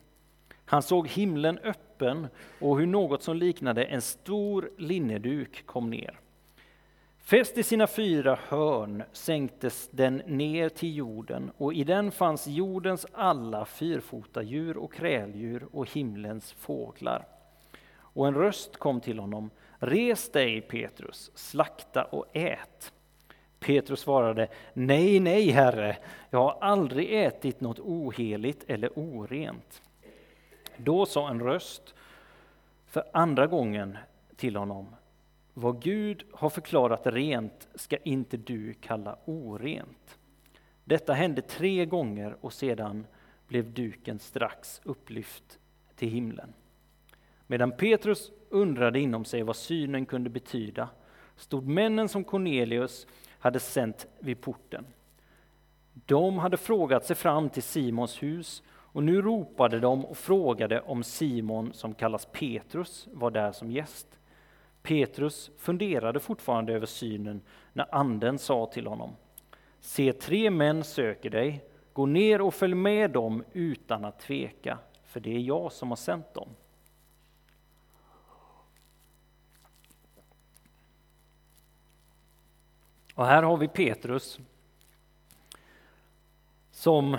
Han 0.65 0.81
såg 0.81 1.07
himlen 1.07 1.57
öppen 1.57 2.27
och 2.59 2.79
hur 2.79 2.87
något 2.87 3.23
som 3.23 3.37
liknade 3.37 3.83
en 3.83 4.01
stor 4.01 4.69
linneduk 4.77 5.65
kom 5.65 5.89
ner. 5.89 6.19
Fäst 7.25 7.57
i 7.57 7.63
sina 7.63 7.87
fyra 7.87 8.39
hörn 8.47 9.03
sänktes 9.11 9.89
den 9.91 10.15
ner 10.17 10.69
till 10.69 10.95
jorden 10.95 11.51
och 11.57 11.73
i 11.73 11.83
den 11.83 12.11
fanns 12.11 12.47
jordens 12.47 13.05
alla 13.13 13.65
fyrfotadjur 13.65 14.77
och 14.77 14.93
kräldjur 14.93 15.67
och 15.71 15.89
himlens 15.89 16.51
fåglar. 16.51 17.27
Och 17.97 18.27
en 18.27 18.33
röst 18.33 18.77
kom 18.77 19.01
till 19.01 19.19
honom. 19.19 19.49
Res 19.79 20.31
dig 20.31 20.61
Petrus, 20.61 21.31
slakta 21.35 22.03
och 22.03 22.25
ät. 22.33 22.93
Petrus 23.59 23.99
svarade, 23.99 24.47
nej, 24.73 25.19
nej, 25.19 25.49
herre, 25.49 25.97
jag 26.29 26.39
har 26.39 26.57
aldrig 26.61 27.23
ätit 27.23 27.61
något 27.61 27.79
oheligt 27.79 28.63
eller 28.67 28.99
orent. 28.99 29.81
Då 30.77 31.05
sa 31.05 31.29
en 31.29 31.41
röst 31.41 31.95
för 32.87 33.03
andra 33.13 33.47
gången 33.47 33.97
till 34.35 34.55
honom, 34.55 34.95
vad 35.57 35.81
Gud 35.81 36.23
har 36.33 36.49
förklarat 36.49 37.01
rent 37.07 37.67
ska 37.75 37.97
inte 37.97 38.37
du 38.37 38.73
kalla 38.73 39.17
orent. 39.25 40.17
Detta 40.83 41.13
hände 41.13 41.41
tre 41.41 41.85
gånger 41.85 42.35
och 42.41 42.53
sedan 42.53 43.07
blev 43.47 43.73
duken 43.73 44.19
strax 44.19 44.81
upplyft 44.83 45.59
till 45.95 46.09
himlen. 46.09 46.53
Medan 47.47 47.71
Petrus 47.71 48.31
undrade 48.49 48.99
inom 48.99 49.25
sig 49.25 49.43
vad 49.43 49.55
synen 49.55 50.05
kunde 50.05 50.29
betyda 50.29 50.89
stod 51.35 51.67
männen 51.67 52.09
som 52.09 52.23
Cornelius 52.23 53.07
hade 53.39 53.59
sänt 53.59 54.07
vid 54.19 54.41
porten. 54.41 54.85
De 55.93 56.37
hade 56.37 56.57
frågat 56.57 57.05
sig 57.05 57.15
fram 57.15 57.49
till 57.49 57.63
Simons 57.63 58.23
hus 58.23 58.63
och 58.67 59.03
nu 59.03 59.21
ropade 59.21 59.79
de 59.79 60.05
och 60.05 60.17
frågade 60.17 60.81
om 60.81 61.03
Simon, 61.03 61.73
som 61.73 61.93
kallas 61.93 62.25
Petrus, 62.25 63.07
var 63.11 63.31
där 63.31 63.51
som 63.51 63.71
gäst. 63.71 64.14
Petrus 64.85 65.51
funderade 65.57 66.19
fortfarande 66.19 66.73
över 66.73 66.85
synen 66.85 67.41
när 67.73 67.95
anden 67.95 68.39
sa 68.39 68.65
till 68.65 68.87
honom. 68.87 69.15
Se, 69.79 70.13
tre 70.13 70.49
män 70.49 70.83
söker 70.83 71.29
dig. 71.29 71.65
Gå 71.93 72.05
ner 72.05 72.41
och 72.41 72.53
följ 72.53 72.75
med 72.75 73.11
dem 73.11 73.43
utan 73.53 74.05
att 74.05 74.19
tveka, 74.19 74.77
för 75.03 75.19
det 75.19 75.35
är 75.35 75.39
jag 75.39 75.71
som 75.71 75.89
har 75.89 75.95
sänt 75.95 76.33
dem. 76.33 76.49
Och 83.15 83.25
här 83.25 83.43
har 83.43 83.57
vi 83.57 83.67
Petrus 83.67 84.39
som 86.71 87.17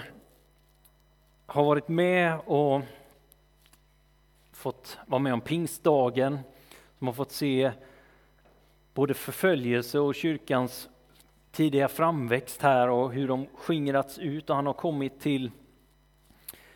har 1.47 1.65
varit 1.65 1.89
med 1.89 2.41
och 2.47 2.83
fått 4.53 4.99
vara 5.07 5.19
med 5.19 5.33
om 5.33 5.41
pingstdagen, 5.41 6.39
som 6.99 7.07
har 7.07 7.15
fått 7.15 7.33
se 7.33 7.73
både 8.95 9.15
förföljelse 9.15 9.99
och 9.99 10.15
kyrkans 10.15 10.89
tidiga 11.51 11.89
framväxt 11.89 12.63
här 12.63 12.89
och 12.89 13.13
hur 13.13 13.29
de 13.29 13.47
skingrats 13.55 14.19
ut 14.19 14.51
och 14.51 14.57
han 14.57 14.67
har 14.67 14.73
kommit 14.73 15.21
till 15.21 15.51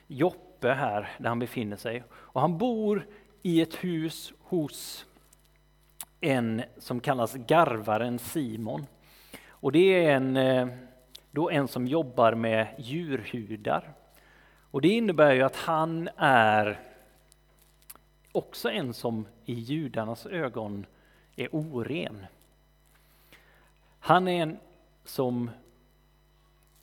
Joppe 0.06 0.68
här 0.68 1.10
där 1.18 1.28
han 1.28 1.38
befinner 1.38 1.76
sig. 1.76 2.02
Och 2.10 2.40
han 2.40 2.58
bor 2.58 3.06
i 3.42 3.60
ett 3.60 3.74
hus 3.74 4.32
hos 4.40 5.06
en 6.20 6.62
som 6.78 7.00
kallas 7.00 7.34
garvaren 7.34 8.18
Simon. 8.18 8.86
Och 9.48 9.72
det 9.72 10.04
är 10.04 10.16
en, 10.16 10.36
eh, 10.36 10.68
då 11.30 11.50
en 11.50 11.68
som 11.68 11.86
jobbar 11.86 12.34
med 12.34 12.66
djurhudar. 12.78 13.92
Och 14.70 14.80
det 14.80 14.88
innebär 14.88 15.32
ju 15.32 15.42
att 15.42 15.56
han 15.56 16.08
är 16.16 16.80
också 18.32 18.70
en 18.70 18.94
som 18.94 19.26
i 19.44 19.54
judarnas 19.54 20.26
ögon 20.26 20.86
är 21.36 21.48
oren. 21.52 22.26
Han 24.00 24.28
är 24.28 24.42
en 24.42 24.58
som 25.04 25.50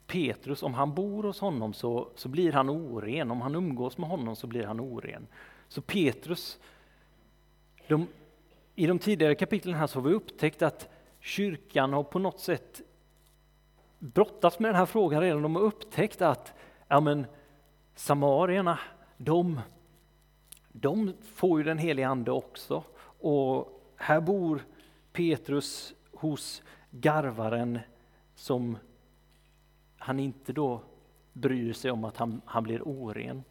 Petrus, 0.06 0.62
om 0.62 0.74
han 0.74 0.94
bor 0.94 1.22
hos 1.22 1.40
honom 1.40 1.74
så, 1.74 2.08
så 2.14 2.28
blir 2.28 2.52
han 2.52 2.70
oren, 2.70 3.30
om 3.30 3.40
han 3.40 3.54
umgås 3.54 3.98
med 3.98 4.08
honom 4.08 4.36
så 4.36 4.46
blir 4.46 4.64
han 4.64 4.80
oren. 4.80 5.26
Så 5.68 5.80
Petrus, 5.80 6.58
de, 7.86 8.06
i 8.74 8.86
de 8.86 8.98
tidigare 8.98 9.34
kapitlen 9.34 9.74
här 9.74 9.86
så 9.86 9.98
har 9.98 10.08
vi 10.08 10.14
upptäckt 10.14 10.62
att 10.62 10.88
kyrkan 11.20 11.92
har 11.92 12.02
på 12.02 12.18
något 12.18 12.40
sätt 12.40 12.80
brottats 13.98 14.58
med 14.58 14.68
den 14.68 14.76
här 14.76 14.86
frågan 14.86 15.20
redan. 15.20 15.42
De 15.42 15.56
har 15.56 15.62
upptäckt 15.62 16.22
att 16.22 16.54
ja 16.88 17.00
men, 17.00 17.26
samarierna, 17.94 18.78
de, 19.16 19.60
de 20.72 21.12
får 21.34 21.58
ju 21.58 21.64
den 21.64 21.78
helige 21.78 22.08
Ande 22.08 22.30
också. 22.30 22.84
Och 23.20 23.82
här 23.96 24.20
bor 24.20 24.64
Petrus 25.12 25.94
hos 26.12 26.62
garvaren 26.90 27.78
som 28.34 28.78
han 29.98 30.20
inte 30.20 30.52
då 30.52 30.80
bryr 31.32 31.72
sig 31.72 31.90
om 31.90 32.04
att 32.04 32.16
han, 32.16 32.40
han 32.44 32.62
blir 32.62 32.88
oren. 32.88 33.44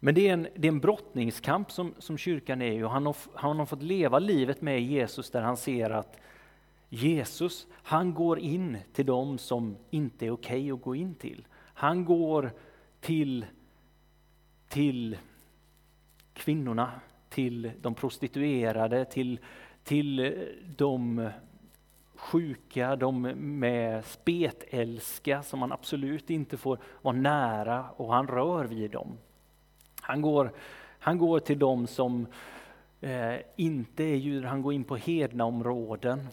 Men 0.00 0.14
det 0.14 0.28
är 0.28 0.32
en, 0.32 0.48
det 0.56 0.68
är 0.68 0.72
en 0.72 0.80
brottningskamp 0.80 1.70
som, 1.70 1.94
som 1.98 2.18
kyrkan 2.18 2.62
är 2.62 2.84
och 2.84 2.90
han 2.90 3.06
har, 3.06 3.16
han 3.34 3.58
har 3.58 3.66
fått 3.66 3.82
leva 3.82 4.18
livet 4.18 4.62
med 4.62 4.82
Jesus 4.82 5.30
där 5.30 5.42
han 5.42 5.56
ser 5.56 5.90
att 5.90 6.20
Jesus, 6.88 7.66
han 7.72 8.14
går 8.14 8.38
in 8.38 8.78
till 8.92 9.06
dem 9.06 9.38
som 9.38 9.76
inte 9.90 10.26
är 10.26 10.30
okej 10.30 10.58
okay 10.58 10.72
att 10.72 10.82
gå 10.82 10.94
in 10.94 11.14
till. 11.14 11.46
Han 11.74 12.04
går 12.04 12.52
till, 13.00 13.46
till 14.68 15.16
kvinnorna, 16.36 16.90
till 17.28 17.70
de 17.80 17.94
prostituerade, 17.94 19.04
till, 19.04 19.40
till 19.84 20.18
eh, 20.18 20.32
de 20.76 21.28
sjuka, 22.14 22.96
de 22.96 23.22
med 23.58 24.04
spetälska 24.04 25.42
som 25.42 25.60
man 25.60 25.72
absolut 25.72 26.30
inte 26.30 26.56
får 26.56 26.78
vara 27.02 27.16
nära 27.16 27.86
och 27.96 28.14
han 28.14 28.26
rör 28.26 28.64
vid 28.64 28.90
dem. 28.90 29.18
Han 30.00 30.22
går, 30.22 30.52
han 30.98 31.18
går 31.18 31.40
till 31.40 31.58
dem 31.58 31.86
som 31.86 32.26
eh, 33.00 33.34
inte 33.56 34.04
är 34.04 34.16
judar, 34.16 34.48
han 34.48 34.62
går 34.62 34.72
in 34.72 34.84
på 34.84 34.96
hedna 34.96 35.44
områden. 35.44 36.28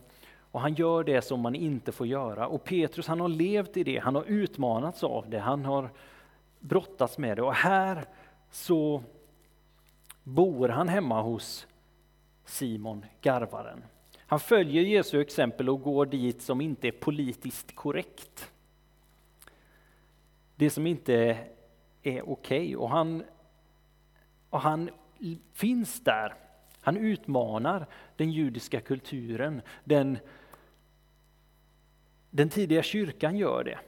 Och 0.52 0.62
han 0.62 0.74
gör 0.74 1.04
det 1.04 1.22
som 1.22 1.40
man 1.40 1.56
inte 1.56 1.92
får 1.92 2.08
göra. 2.08 2.48
Och 2.48 2.64
Petrus 2.64 3.08
han 3.08 3.20
har 3.20 3.28
levt 3.30 3.78
i 3.78 3.84
det, 3.84 3.98
han 3.98 4.16
har 4.16 4.24
utmanats 4.24 5.04
av 5.04 5.30
det, 5.30 5.40
han 5.40 5.66
har 5.66 5.90
brottats 6.60 7.18
med 7.18 7.38
det. 7.38 7.44
Och 7.44 7.54
här 7.54 8.06
så 8.52 9.04
bor 10.24 10.70
han 10.70 10.90
hemma 10.90 11.22
hos 11.22 11.68
Simon, 12.46 13.06
garvaren. 13.22 13.84
Han 14.18 14.40
följer 14.40 14.84
Jesu 14.84 15.22
exempel 15.22 15.70
och 15.70 15.82
går 15.82 16.06
dit 16.06 16.42
som 16.42 16.62
inte 16.62 16.88
är 16.88 16.92
politiskt 16.92 17.76
korrekt. 17.76 18.52
Det 20.56 20.70
som 20.70 20.88
inte 20.88 21.14
är 22.04 22.30
okej. 22.30 22.32
Okay. 22.32 22.76
Och, 22.76 22.90
han, 22.90 23.24
och 24.50 24.62
han 24.62 24.90
finns 25.54 26.00
där. 26.00 26.34
Han 26.82 26.98
utmanar 26.98 27.88
den 28.16 28.32
judiska 28.32 28.82
kulturen. 28.82 29.62
Den, 29.84 30.18
den 32.30 32.50
tidiga 32.50 32.84
kyrkan 32.84 33.38
gör 33.38 33.64
det. 33.64 33.80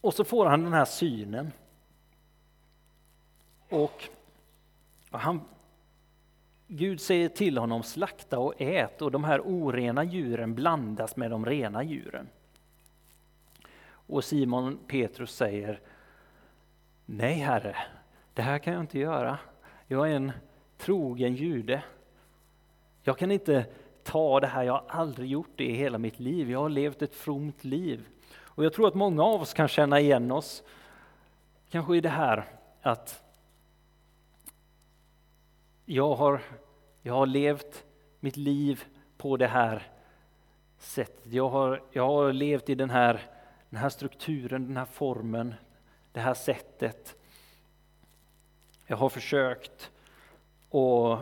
Och 0.00 0.14
så 0.14 0.24
får 0.24 0.46
han 0.46 0.64
den 0.64 0.72
här 0.72 0.84
synen. 0.84 1.52
Och 3.68 4.08
han 5.10 5.40
Gud 6.70 7.00
säger 7.00 7.28
till 7.28 7.58
honom 7.58 7.82
slakta 7.82 8.38
och 8.38 8.54
ät 8.58 9.02
och 9.02 9.10
de 9.10 9.24
här 9.24 9.40
orena 9.40 10.04
djuren 10.04 10.54
blandas 10.54 11.16
med 11.16 11.30
de 11.30 11.46
rena 11.46 11.82
djuren. 11.82 12.28
Och 13.90 14.24
Simon 14.24 14.78
Petrus 14.86 15.34
säger 15.34 15.80
Nej 17.06 17.34
Herre, 17.34 17.76
det 18.34 18.42
här 18.42 18.58
kan 18.58 18.72
jag 18.72 18.82
inte 18.82 18.98
göra. 18.98 19.38
Jag 19.86 20.10
är 20.10 20.14
en 20.16 20.32
trogen 20.76 21.34
jude. 21.34 21.82
Jag 23.02 23.18
kan 23.18 23.30
inte 23.30 23.66
ta 24.02 24.40
det 24.40 24.46
här, 24.46 24.62
jag 24.62 24.72
har 24.72 24.84
aldrig 24.88 25.30
gjort 25.30 25.52
det 25.56 25.64
i 25.64 25.72
hela 25.72 25.98
mitt 25.98 26.20
liv. 26.20 26.50
Jag 26.50 26.58
har 26.58 26.68
levt 26.68 27.02
ett 27.02 27.14
fromt 27.14 27.64
liv. 27.64 28.06
Och 28.40 28.64
jag 28.64 28.72
tror 28.72 28.88
att 28.88 28.94
många 28.94 29.22
av 29.22 29.40
oss 29.40 29.54
kan 29.54 29.68
känna 29.68 30.00
igen 30.00 30.32
oss 30.32 30.62
kanske 31.70 31.96
i 31.96 32.00
det 32.00 32.08
här 32.08 32.44
att 32.82 33.27
jag 35.90 36.14
har, 36.14 36.42
jag 37.02 37.14
har 37.14 37.26
levt 37.26 37.84
mitt 38.20 38.36
liv 38.36 38.84
på 39.16 39.36
det 39.36 39.46
här 39.46 39.92
sättet. 40.78 41.32
Jag 41.32 41.48
har, 41.48 41.82
jag 41.92 42.06
har 42.06 42.32
levt 42.32 42.68
i 42.68 42.74
den 42.74 42.90
här, 42.90 43.30
den 43.70 43.80
här 43.80 43.88
strukturen, 43.88 44.66
den 44.66 44.76
här 44.76 44.84
formen, 44.84 45.54
det 46.12 46.20
här 46.20 46.34
sättet. 46.34 47.16
Jag 48.86 48.96
har 48.96 49.08
försökt 49.08 49.90
och, 50.68 51.18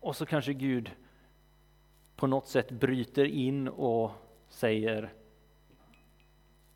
och 0.00 0.16
så 0.16 0.26
kanske 0.26 0.52
Gud 0.52 0.90
på 2.16 2.26
något 2.26 2.48
sätt 2.48 2.70
bryter 2.70 3.24
in 3.24 3.68
och 3.68 4.10
säger 4.48 5.12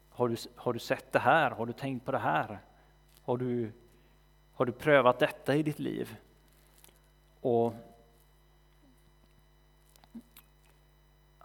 har 0.08 0.28
du, 0.28 0.36
har 0.54 0.72
du 0.72 0.78
sett 0.78 1.12
det 1.12 1.18
här? 1.18 1.50
Har 1.50 1.66
du 1.66 1.72
tänkt 1.72 2.04
på 2.04 2.12
det 2.12 2.18
här? 2.18 2.60
Har 3.22 3.36
du, 3.36 3.72
har 4.52 4.66
du 4.66 4.72
prövat 4.72 5.18
detta 5.18 5.56
i 5.56 5.62
ditt 5.62 5.78
liv? 5.78 6.16
Och 7.40 7.74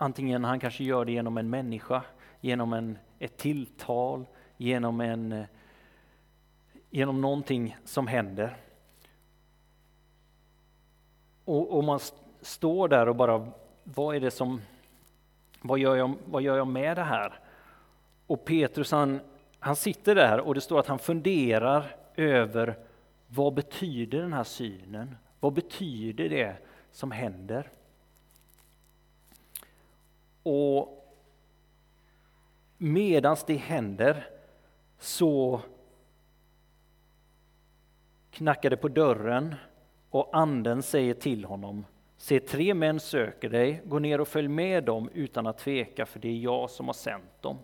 Antingen 0.03 0.43
han 0.43 0.59
kanske 0.59 0.83
gör 0.83 1.05
det 1.05 1.11
genom 1.11 1.37
en 1.37 1.49
människa, 1.49 2.03
genom 2.41 2.73
en, 2.73 2.97
ett 3.19 3.37
tilltal, 3.37 4.25
genom, 4.57 5.01
en, 5.01 5.31
eh, 5.31 5.45
genom 6.89 7.21
någonting 7.21 7.77
som 7.85 8.07
händer. 8.07 8.57
Och, 11.45 11.77
och 11.77 11.83
man 11.83 11.99
står 12.41 12.87
där 12.87 13.09
och 13.09 13.15
bara, 13.15 13.51
vad 13.83 14.15
är 14.15 14.19
det 14.19 14.31
som, 14.31 14.61
vad 15.61 15.79
gör 15.79 15.95
jag, 15.95 16.13
vad 16.25 16.41
gör 16.41 16.57
jag 16.57 16.67
med 16.67 16.97
det 16.97 17.03
här? 17.03 17.39
Och 18.27 18.45
Petrus 18.45 18.91
han, 18.91 19.19
han 19.59 19.75
sitter 19.75 20.15
där 20.15 20.39
och 20.39 20.55
det 20.55 20.61
står 20.61 20.79
att 20.79 20.87
han 20.87 20.99
funderar 20.99 21.95
över 22.15 22.77
vad 23.27 23.53
betyder 23.53 24.21
den 24.21 24.33
här 24.33 24.43
synen? 24.43 25.15
Vad 25.43 25.53
betyder 25.53 26.29
det 26.29 26.55
som 26.91 27.11
händer? 27.11 27.71
Och 30.43 31.15
medan 32.77 33.37
det 33.47 33.55
händer 33.55 34.27
så 34.99 35.61
knackar 38.31 38.69
det 38.69 38.77
på 38.77 38.87
dörren 38.87 39.55
och 40.09 40.29
anden 40.37 40.83
säger 40.83 41.13
till 41.13 41.45
honom 41.45 41.85
Se, 42.17 42.39
tre 42.39 42.73
män 42.73 42.99
söker 42.99 43.49
dig, 43.49 43.81
gå 43.85 43.99
ner 43.99 44.21
och 44.21 44.27
följ 44.27 44.47
med 44.47 44.83
dem 44.83 45.09
utan 45.13 45.47
att 45.47 45.57
tveka, 45.57 46.05
för 46.05 46.19
det 46.19 46.29
är 46.29 46.37
jag 46.37 46.69
som 46.69 46.85
har 46.85 46.93
sänt 46.93 47.41
dem. 47.41 47.57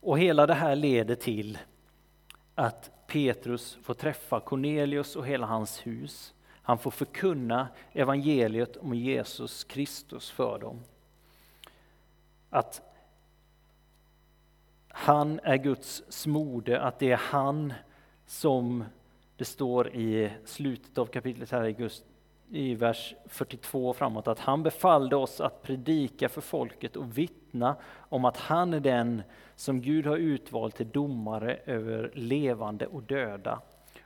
Och 0.00 0.18
hela 0.18 0.46
det 0.46 0.54
här 0.54 0.76
leder 0.76 1.14
till 1.14 1.58
att 2.54 2.90
Petrus 3.14 3.78
får 3.82 3.94
träffa 3.94 4.40
Cornelius 4.40 5.16
och 5.16 5.26
hela 5.26 5.46
hans 5.46 5.86
hus. 5.86 6.34
Han 6.62 6.78
får 6.78 6.90
förkunna 6.90 7.68
evangeliet 7.92 8.76
om 8.76 8.94
Jesus 8.94 9.64
Kristus 9.64 10.30
för 10.30 10.58
dem. 10.58 10.80
Att 12.50 12.82
han 14.88 15.40
är 15.42 15.56
Guds 15.56 16.02
smorde, 16.08 16.80
att 16.80 16.98
det 16.98 17.10
är 17.10 17.16
han 17.16 17.72
som 18.26 18.84
det 19.36 19.44
står 19.44 19.88
i 19.88 20.32
slutet 20.44 20.98
av 20.98 21.06
kapitlet 21.06 21.50
här 21.50 21.64
i 21.64 21.72
i 22.50 22.74
vers 22.74 23.14
42 23.26 23.92
framåt 23.92 24.28
att 24.28 24.38
han 24.38 24.62
befallde 24.62 25.16
oss 25.16 25.40
att 25.40 25.62
predika 25.62 26.28
för 26.28 26.40
folket 26.40 26.96
och 26.96 27.18
vittna 27.18 27.76
om 27.96 28.24
att 28.24 28.36
han 28.36 28.74
är 28.74 28.80
den 28.80 29.22
som 29.54 29.80
Gud 29.80 30.06
har 30.06 30.16
utvalt 30.16 30.76
till 30.76 30.88
domare 30.88 31.56
över 31.66 32.10
levande 32.14 32.86
och 32.86 33.02
döda. 33.02 33.60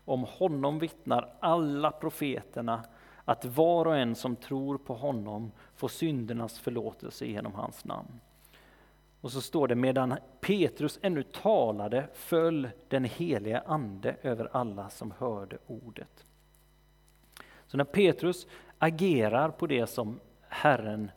Om 0.05 0.25
honom 0.25 0.79
vittnar 0.79 1.35
alla 1.41 1.91
profeterna 1.91 2.85
att 3.25 3.45
var 3.45 3.87
och 3.87 3.97
en 3.97 4.15
som 4.15 4.37
tror 4.37 4.79
på 4.79 4.95
honom 4.95 5.53
får 5.75 5.89
syndernas 5.89 6.59
förlåtelse 6.59 7.27
genom 7.27 7.55
hans 7.55 7.85
namn. 7.85 8.21
Och 9.21 9.33
så 9.33 9.41
står 9.41 9.69
det, 9.69 9.75
medan 9.75 10.15
Petrus 10.41 10.99
ännu 11.03 11.23
talade 11.23 12.09
föll 12.15 12.69
den 12.89 13.05
heliga 13.05 13.63
ande 13.67 14.17
över 14.23 14.49
alla 14.53 14.91
som 14.91 15.15
hörde 15.19 15.59
ordet. 15.67 16.25
Så 17.69 17.77
när 17.77 17.85
Petrus 17.85 18.47
agerar 18.79 19.51
på 19.51 19.67
det 19.67 19.87
som 19.87 20.21
Herren 20.49 21.11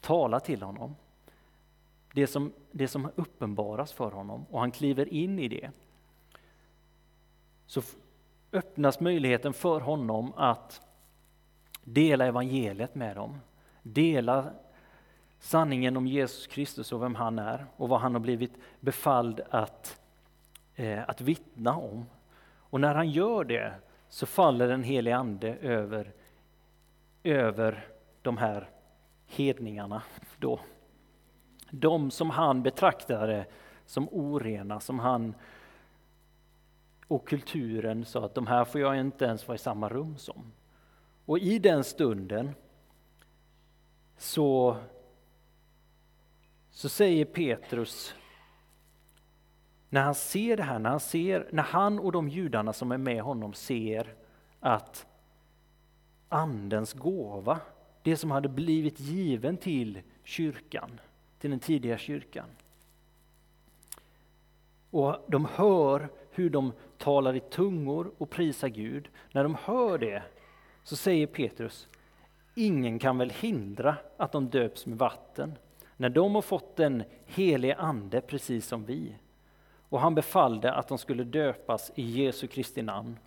talar 0.00 0.40
till 0.40 0.62
honom, 0.62 0.96
det 2.12 2.26
som, 2.26 2.52
det 2.70 2.88
som 2.88 3.10
uppenbaras 3.16 3.92
för 3.92 4.10
honom 4.10 4.46
och 4.50 4.60
han 4.60 4.70
kliver 4.70 5.14
in 5.14 5.38
i 5.38 5.48
det, 5.48 5.70
så 7.66 7.82
öppnas 8.52 9.00
möjligheten 9.00 9.52
för 9.52 9.80
honom 9.80 10.32
att 10.36 10.80
dela 11.84 12.26
evangeliet 12.26 12.94
med 12.94 13.16
dem, 13.16 13.40
dela 13.82 14.52
sanningen 15.38 15.96
om 15.96 16.06
Jesus 16.06 16.46
Kristus 16.46 16.92
och 16.92 17.02
vem 17.02 17.14
han 17.14 17.38
är 17.38 17.66
och 17.76 17.88
vad 17.88 18.00
han 18.00 18.14
har 18.14 18.20
blivit 18.20 18.52
befalld 18.80 19.40
att, 19.50 20.00
eh, 20.74 21.08
att 21.08 21.20
vittna 21.20 21.76
om. 21.76 22.06
Och 22.58 22.80
när 22.80 22.94
han 22.94 23.10
gör 23.10 23.44
det 23.44 23.74
så 24.12 24.26
faller 24.26 24.68
den 24.68 24.82
helige 24.82 25.16
Ande 25.16 25.56
över, 25.56 26.12
över 27.22 27.88
de 28.22 28.36
här 28.36 28.70
hedningarna. 29.26 30.02
Då. 30.38 30.60
De 31.70 32.10
som 32.10 32.30
han 32.30 32.62
betraktade 32.62 33.46
som 33.86 34.08
orena, 34.08 34.80
som 34.80 34.98
han 34.98 35.34
och 37.08 37.28
kulturen 37.28 38.04
sa 38.04 38.24
att 38.24 38.34
de 38.34 38.46
här 38.46 38.64
får 38.64 38.80
jag 38.80 39.00
inte 39.00 39.24
ens 39.24 39.48
vara 39.48 39.56
i 39.56 39.58
samma 39.58 39.88
rum 39.88 40.16
som. 40.18 40.52
Och 41.24 41.38
i 41.38 41.58
den 41.58 41.84
stunden 41.84 42.50
så, 44.16 44.76
så 46.70 46.88
säger 46.88 47.24
Petrus, 47.24 48.14
när 49.92 50.02
han 50.02 50.14
ser 50.14 50.56
det 50.56 50.62
här, 50.62 50.78
när 50.78 50.90
han, 50.90 51.00
ser, 51.00 51.48
när 51.52 51.62
han 51.62 51.98
och 51.98 52.12
de 52.12 52.28
judarna 52.28 52.72
som 52.72 52.92
är 52.92 52.98
med 52.98 53.22
honom 53.22 53.52
ser 53.52 54.14
att 54.60 55.06
Andens 56.28 56.92
gåva, 56.92 57.60
det 58.02 58.16
som 58.16 58.30
hade 58.30 58.48
blivit 58.48 59.00
given 59.00 59.56
till 59.56 60.00
kyrkan, 60.24 61.00
till 61.38 61.50
den 61.50 61.60
tidiga 61.60 61.98
kyrkan. 61.98 62.44
Och 64.90 65.16
de 65.28 65.48
hör 65.54 66.08
hur 66.30 66.50
de 66.50 66.72
talar 66.98 67.36
i 67.36 67.40
tungor 67.40 68.12
och 68.18 68.30
prisar 68.30 68.68
Gud. 68.68 69.08
När 69.32 69.42
de 69.42 69.56
hör 69.64 69.98
det 69.98 70.22
så 70.82 70.96
säger 70.96 71.26
Petrus, 71.26 71.88
ingen 72.54 72.98
kan 72.98 73.18
väl 73.18 73.30
hindra 73.30 73.96
att 74.16 74.32
de 74.32 74.48
döps 74.48 74.86
med 74.86 74.98
vatten 74.98 75.54
när 75.96 76.08
de 76.08 76.34
har 76.34 76.42
fått 76.42 76.76
den 76.76 77.02
helige 77.26 77.76
ande 77.76 78.20
precis 78.20 78.66
som 78.66 78.84
vi. 78.84 79.14
Och 79.92 80.00
han 80.00 80.14
befallde 80.14 80.72
att 80.72 80.88
de 80.88 80.98
skulle 80.98 81.24
döpas 81.24 81.92
i 81.94 82.02
Jesu 82.02 82.46
Kristi 82.46 82.82
namn 82.82 83.18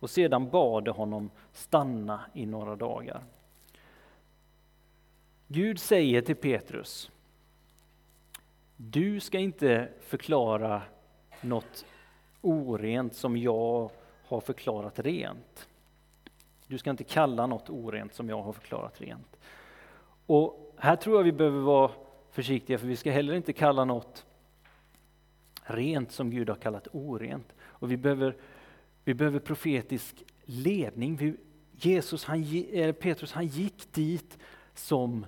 och 0.00 0.10
sedan 0.10 0.50
bad 0.50 0.88
honom 0.88 1.30
stanna 1.52 2.20
i 2.34 2.46
några 2.46 2.76
dagar. 2.76 3.22
Gud 5.46 5.80
säger 5.80 6.22
till 6.22 6.36
Petrus, 6.36 7.10
du 8.76 9.20
ska 9.20 9.38
inte 9.38 9.88
förklara 10.00 10.82
något 11.40 11.84
orent 12.40 13.14
som 13.14 13.36
jag 13.36 13.90
har 14.26 14.40
förklarat 14.40 14.98
rent. 14.98 15.68
Du 16.66 16.78
ska 16.78 16.90
inte 16.90 17.04
kalla 17.04 17.46
något 17.46 17.70
orent 17.70 18.14
som 18.14 18.28
jag 18.28 18.42
har 18.42 18.52
förklarat 18.52 19.00
rent. 19.00 19.36
Och 20.26 20.74
här 20.76 20.96
tror 20.96 21.16
jag 21.16 21.24
vi 21.24 21.32
behöver 21.32 21.60
vara 21.60 21.90
försiktiga 22.30 22.78
för 22.78 22.86
vi 22.86 22.96
ska 22.96 23.10
heller 23.10 23.34
inte 23.34 23.52
kalla 23.52 23.84
något 23.84 24.26
rent 25.64 26.12
som 26.12 26.30
Gud 26.30 26.48
har 26.48 26.56
kallat 26.56 26.88
orent. 26.92 27.52
Och 27.62 27.90
vi 27.90 27.96
behöver, 27.96 28.36
vi 29.04 29.14
behöver 29.14 29.38
profetisk 29.38 30.24
ledning. 30.44 31.16
Vi, 31.16 31.36
Jesus, 31.72 32.24
han, 32.24 32.44
eh, 32.72 32.92
Petrus 32.92 33.32
han 33.32 33.46
gick 33.46 33.92
dit 33.92 34.38
som 34.74 35.26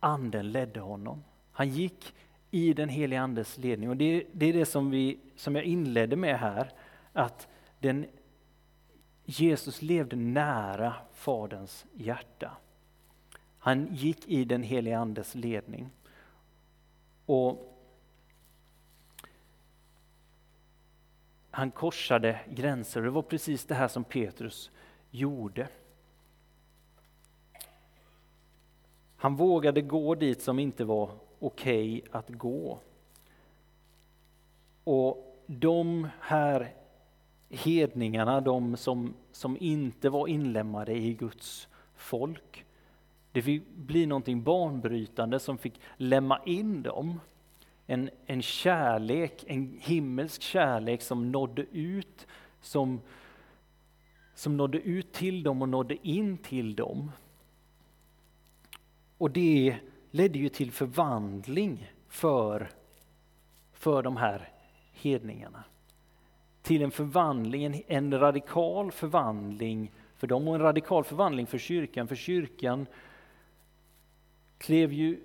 anden 0.00 0.52
ledde 0.52 0.80
honom. 0.80 1.24
Han 1.52 1.68
gick 1.68 2.14
i 2.50 2.72
den 2.72 2.88
helige 2.88 3.20
Andes 3.20 3.58
ledning. 3.58 3.88
Och 3.88 3.96
det, 3.96 4.26
det, 4.32 4.46
är 4.46 4.52
det 4.52 4.66
som, 4.66 4.90
vi, 4.90 5.18
som 5.36 5.56
jag 5.56 5.64
inledde 5.64 6.16
med 6.16 6.38
här, 6.38 6.72
att 7.12 7.48
den, 7.78 8.06
Jesus 9.24 9.82
levde 9.82 10.16
nära 10.16 10.94
Faderns 11.12 11.86
hjärta. 11.92 12.56
Han 13.58 13.94
gick 13.94 14.28
i 14.28 14.44
den 14.44 14.62
helige 14.62 14.98
Andes 14.98 15.34
ledning. 15.34 15.90
Och 17.26 17.71
han 21.54 21.70
korsade 21.70 22.40
gränser. 22.48 23.02
Det 23.02 23.10
var 23.10 23.22
precis 23.22 23.64
det 23.64 23.74
här 23.74 23.88
som 23.88 24.04
Petrus 24.04 24.70
gjorde. 25.10 25.68
Han 29.16 29.36
vågade 29.36 29.80
gå 29.80 30.14
dit 30.14 30.42
som 30.42 30.58
inte 30.58 30.84
var 30.84 31.10
okej 31.38 31.98
okay 31.98 32.18
att 32.18 32.28
gå. 32.28 32.78
Och 34.84 35.36
de 35.46 36.08
här 36.20 36.74
hedningarna, 37.50 38.40
de 38.40 38.76
som, 38.76 39.14
som 39.32 39.56
inte 39.60 40.10
var 40.10 40.28
inlemmade 40.28 40.92
i 40.92 41.14
Guds 41.14 41.68
folk, 41.94 42.64
det 43.32 43.42
fick 43.42 43.68
bli 43.68 44.06
någonting 44.06 44.42
banbrytande 44.42 45.38
som 45.38 45.58
fick 45.58 45.80
lämma 45.96 46.40
in 46.44 46.82
dem. 46.82 47.20
En, 47.86 48.10
en 48.26 48.42
kärlek, 48.42 49.44
en 49.46 49.78
himmelsk 49.80 50.42
kärlek 50.42 51.02
som 51.02 51.32
nådde 51.32 51.62
ut, 51.72 52.26
som, 52.60 53.00
som 54.34 54.56
nådde 54.56 54.78
ut 54.78 55.12
till 55.12 55.42
dem 55.42 55.62
och 55.62 55.68
nådde 55.68 56.08
in 56.08 56.38
till 56.38 56.74
dem. 56.74 57.12
Och 59.18 59.30
det 59.30 59.76
ledde 60.10 60.38
ju 60.38 60.48
till 60.48 60.72
förvandling 60.72 61.92
för, 62.08 62.70
för 63.72 64.02
de 64.02 64.16
här 64.16 64.48
hedningarna. 64.92 65.64
Till 66.62 66.82
en 66.82 66.90
förvandling, 66.90 67.64
en, 67.64 67.82
en 67.86 68.20
radikal 68.20 68.92
förvandling 68.92 69.92
för 70.16 70.26
dem 70.26 70.48
och 70.48 70.54
en 70.54 70.60
radikal 70.60 71.04
förvandling 71.04 71.46
för 71.46 71.58
kyrkan. 71.58 72.08
För 72.08 72.16
kyrkan 72.16 72.86
klev 74.58 74.92
ju 74.92 75.20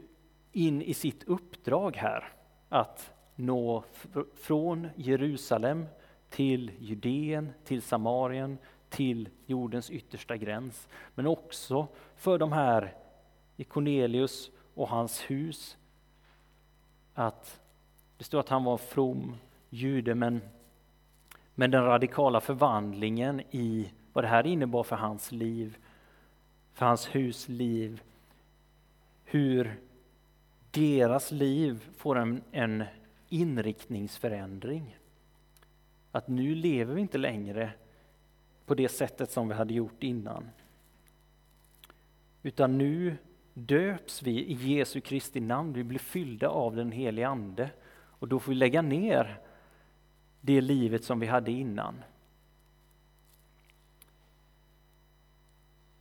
in 0.52 0.82
i 0.82 0.94
sitt 0.94 1.24
uppdrag 1.24 1.96
här 1.96 2.37
att 2.70 3.14
nå 3.36 3.84
från 4.36 4.88
Jerusalem 4.96 5.86
till 6.30 6.72
Judeen, 6.80 7.54
till 7.64 7.82
Samarien, 7.82 8.58
till 8.90 9.30
jordens 9.46 9.90
yttersta 9.90 10.38
gräns. 10.38 10.88
Men 11.16 11.28
också 11.28 11.88
för 12.16 12.38
de 12.38 12.52
här 12.52 12.96
i 13.58 13.64
Cornelius 13.64 14.52
och 14.74 14.90
hans 14.90 15.22
hus. 15.22 15.78
Att 17.14 17.60
det 18.18 18.24
står 18.24 18.40
att 18.40 18.50
han 18.50 18.64
var 18.64 18.78
from 18.78 19.36
jude, 19.70 20.16
men, 20.16 20.42
men 21.56 21.72
den 21.72 21.84
radikala 21.84 22.42
förvandlingen 22.42 23.42
i 23.52 23.92
vad 24.14 24.24
det 24.24 24.28
här 24.28 24.48
innebar 24.48 24.84
för 24.84 24.96
hans 24.96 25.32
liv, 25.32 25.78
för 26.74 26.86
hans 26.86 27.16
hus 27.16 27.50
liv, 27.50 28.02
hur 29.24 29.80
deras 30.78 31.32
liv 31.32 31.90
får 31.98 32.18
en, 32.18 32.42
en 32.52 32.84
inriktningsförändring. 33.30 34.98
Att 36.12 36.28
nu 36.28 36.56
lever 36.56 36.96
vi 36.96 37.02
inte 37.02 37.18
längre 37.18 37.72
på 38.66 38.76
det 38.76 38.90
sättet 38.90 39.32
som 39.32 39.48
vi 39.48 39.54
hade 39.54 39.74
gjort 39.74 40.04
innan. 40.04 40.50
Utan 42.44 42.78
nu 42.78 43.18
döps 43.54 44.24
vi 44.24 44.32
i 44.32 44.54
Jesu 44.54 45.02
Kristi 45.02 45.40
namn, 45.40 45.74
vi 45.74 45.84
blir 45.84 46.00
fyllda 46.00 46.50
av 46.50 46.76
den 46.76 46.92
helige 46.92 47.28
Ande. 47.28 47.70
Och 47.90 48.28
då 48.28 48.40
får 48.40 48.52
vi 48.52 48.56
lägga 48.56 48.82
ner 48.82 49.40
det 50.42 50.62
livet 50.62 51.04
som 51.04 51.20
vi 51.20 51.28
hade 51.28 51.52
innan. 51.52 52.04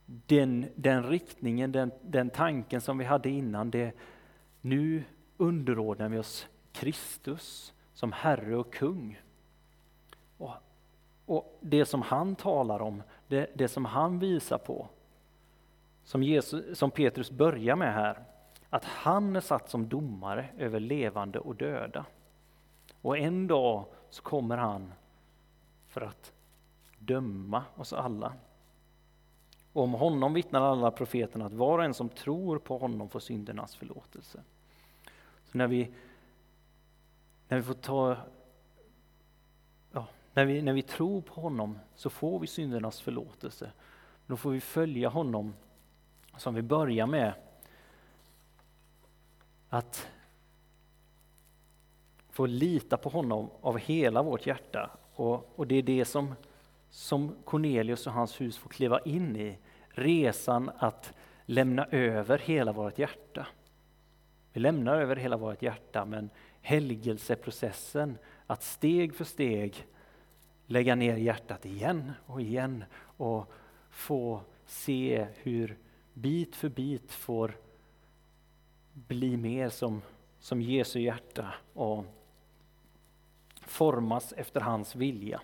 Den, 0.07 0.67
den 0.75 1.03
riktningen, 1.03 1.73
den, 1.73 1.91
den 2.03 2.31
tanken 2.31 2.81
som 2.81 2.99
vi 2.99 3.05
hade 3.05 3.31
innan, 3.31 3.71
det, 3.71 3.95
nu 4.69 5.05
underordnar 5.37 6.09
vi 6.09 6.19
oss 6.19 6.47
Kristus 6.73 7.75
som 7.95 8.13
Herre 8.13 8.57
och 8.57 8.73
kung. 8.73 9.21
Och, 10.39 10.53
och 11.27 11.59
det 11.61 11.87
som 11.87 12.03
han 12.03 12.37
talar 12.37 12.83
om, 12.83 13.03
det, 13.29 13.51
det 13.55 13.69
som 13.69 13.85
han 13.85 14.19
visar 14.19 14.59
på, 14.59 14.89
som, 16.05 16.23
Jesus, 16.23 16.79
som 16.79 16.91
Petrus 16.91 17.31
börjar 17.31 17.77
med 17.77 17.95
här, 17.95 18.25
att 18.71 18.85
han 18.85 19.37
är 19.37 19.41
satt 19.41 19.71
som 19.71 19.89
domare 19.89 20.49
över 20.59 20.81
levande 20.81 21.39
och 21.39 21.55
döda. 21.55 22.05
Och 23.03 23.19
en 23.19 23.47
dag 23.47 23.85
så 24.11 24.23
kommer 24.23 24.57
han 24.57 24.93
för 25.89 26.01
att 26.01 26.33
döma 26.99 27.65
oss 27.77 27.93
alla. 27.93 28.33
Och 29.73 29.83
om 29.83 29.95
honom 29.95 30.35
vittnar 30.35 30.61
alla 30.61 30.91
profeterna 30.91 31.47
att 31.47 31.53
var 31.53 31.79
och 31.79 31.85
en 31.85 31.95
som 31.95 32.09
tror 32.09 32.59
på 32.59 32.79
honom 32.79 33.09
får 33.09 33.21
syndernas 33.21 33.77
förlåtelse. 33.77 34.43
När 35.57 35.67
vi, 35.67 35.95
när 37.49 37.57
vi 37.57 37.63
får 37.63 37.75
ta 37.75 38.17
ja, 39.93 40.07
när, 40.35 40.45
vi, 40.45 40.63
när 40.63 40.73
vi 40.73 40.83
tror 40.83 41.21
på 41.21 41.41
honom 41.41 41.79
så 41.95 42.11
får 42.11 42.41
vi 42.41 42.47
syndernas 42.47 43.01
förlåtelse. 43.01 43.71
Då 44.27 44.37
får 44.37 44.51
vi 44.51 44.61
följa 44.61 45.09
honom 45.09 45.55
som 46.37 46.55
vi 46.55 46.63
börjar 46.63 47.07
med 47.07 47.33
att 49.69 50.09
få 52.31 52.47
lita 52.47 52.97
på 52.97 53.09
honom 53.09 53.51
av 53.61 53.79
hela 53.79 54.23
vårt 54.23 54.47
hjärta. 54.47 54.91
Och, 55.15 55.59
och 55.59 55.67
det 55.67 55.75
är 55.75 55.83
det 55.83 56.05
som, 56.05 56.35
som 56.91 57.37
Cornelius 57.45 58.07
och 58.07 58.13
hans 58.13 58.41
hus 58.41 58.59
får 58.59 58.69
kliva 58.69 59.01
in 59.01 59.37
i. 59.37 59.59
Resan 59.89 60.71
att 60.79 61.13
lämna 61.47 61.85
över 61.85 62.39
hela 62.39 62.73
vårt 62.73 62.99
hjärta. 62.99 63.47
Vi 64.57 64.61
lämnar 64.61 65.01
över 65.01 65.17
hela 65.17 65.37
vårt 65.37 65.63
hjärta 65.63 66.05
men 66.05 66.31
helgelseprocessen, 66.61 68.19
att 68.47 68.63
steg 68.63 69.15
för 69.15 69.25
steg 69.25 69.87
lägga 70.67 70.95
ner 70.95 71.17
hjärtat 71.17 71.67
igen 71.67 72.13
och 72.27 72.41
igen 72.41 72.85
och 72.99 73.53
få 73.91 74.41
se 74.67 75.27
hur 75.35 75.79
bit 76.15 76.57
för 76.57 76.69
bit 76.69 77.13
får 77.13 77.57
bli 78.93 79.37
mer 79.37 79.69
som, 79.69 80.03
som 80.41 80.63
Jesu 80.63 81.01
hjärta 81.01 81.55
och 81.75 82.05
formas 83.61 84.33
efter 84.33 84.61
hans 84.61 84.97
vilja. 84.97 85.41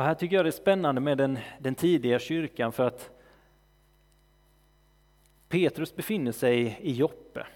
Och 0.00 0.06
här 0.06 0.14
tycker 0.14 0.36
jag 0.36 0.44
det 0.44 0.48
är 0.48 0.52
spännande 0.52 1.00
med 1.00 1.18
den, 1.18 1.38
den 1.58 1.74
tidiga 1.74 2.18
kyrkan 2.18 2.72
för 2.72 2.86
att 2.86 3.10
Petrus 5.48 5.96
befinner 5.96 6.32
sig 6.32 6.78
i 6.82 6.92
Joppe. 6.92 7.46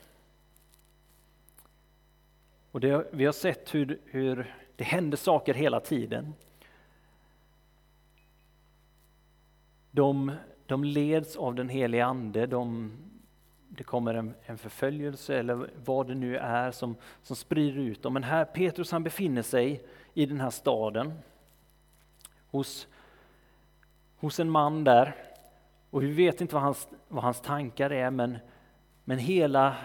Och 2.71 2.81
det, 2.81 3.07
vi 3.13 3.25
har 3.25 3.33
sett 3.33 3.75
hur, 3.75 4.01
hur 4.05 4.55
det 4.77 4.85
händer 4.85 5.17
saker 5.17 5.55
hela 5.55 5.81
tiden. 5.81 6.35
De, 9.91 10.33
de 10.67 10.85
leds 10.85 11.37
av 11.37 11.55
den 11.55 11.69
helige 11.69 12.05
Ande, 12.05 12.47
de, 12.47 12.93
det 13.69 13.85
kommer 13.85 14.15
en, 14.15 14.35
en 14.43 14.59
förföljelse 14.59 15.39
eller 15.39 15.71
vad 15.85 16.07
det 16.07 16.15
nu 16.15 16.37
är 16.37 16.71
som, 16.71 16.97
som 17.23 17.37
sprider 17.37 17.81
ut 17.81 18.03
dem. 18.03 18.13
Men 18.13 18.25
här, 18.25 18.45
Petrus 18.45 18.93
han 18.93 19.05
befinner 19.05 19.43
sig 19.43 19.85
i 20.15 20.27
den 20.27 20.41
här 20.41 20.51
staden 20.51 21.13
hos, 22.55 22.89
hos 24.17 24.41
en 24.41 24.51
man 24.51 24.85
där. 24.85 25.15
Och 25.91 26.03
vi 26.03 26.13
vet 26.13 26.41
inte 26.41 26.55
vad 26.55 26.63
hans, 26.63 26.89
vad 27.09 27.25
hans 27.25 27.41
tankar 27.41 27.91
är, 27.91 28.11
men, 28.11 28.39
men 29.05 29.19
hela 29.19 29.77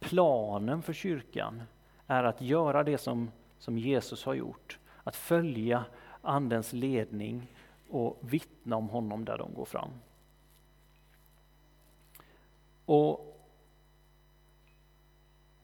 planen 0.00 0.82
för 0.82 0.92
kyrkan 0.92 1.62
är 2.06 2.24
att 2.24 2.40
göra 2.40 2.82
det 2.82 2.98
som, 2.98 3.30
som 3.58 3.78
Jesus 3.78 4.24
har 4.24 4.34
gjort. 4.34 4.78
Att 5.04 5.16
följa 5.16 5.84
Andens 6.22 6.72
ledning 6.72 7.46
och 7.90 8.18
vittna 8.20 8.76
om 8.76 8.88
honom 8.88 9.24
där 9.24 9.38
de 9.38 9.54
går 9.54 9.64
fram. 9.64 9.90
Och 12.84 13.28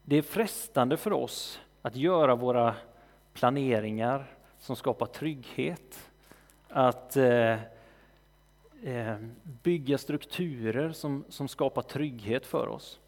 Det 0.03 0.17
är 0.17 0.23
frestande 0.23 0.97
för 0.97 1.13
oss 1.13 1.61
att 1.83 1.97
göra 1.97 2.35
våra 2.35 2.75
planeringar 3.33 4.39
som 4.59 4.77
skapar 4.77 5.07
trygghet. 5.07 6.08
Att 6.69 7.17
eh, 7.17 7.53
eh, 8.83 9.17
bygga 9.63 9.99
strukturer 9.99 10.93
som, 10.93 11.25
som 11.29 11.49
skapar 11.49 11.83
trygghet 11.83 12.47
för 12.47 12.69
oss. 12.69 12.99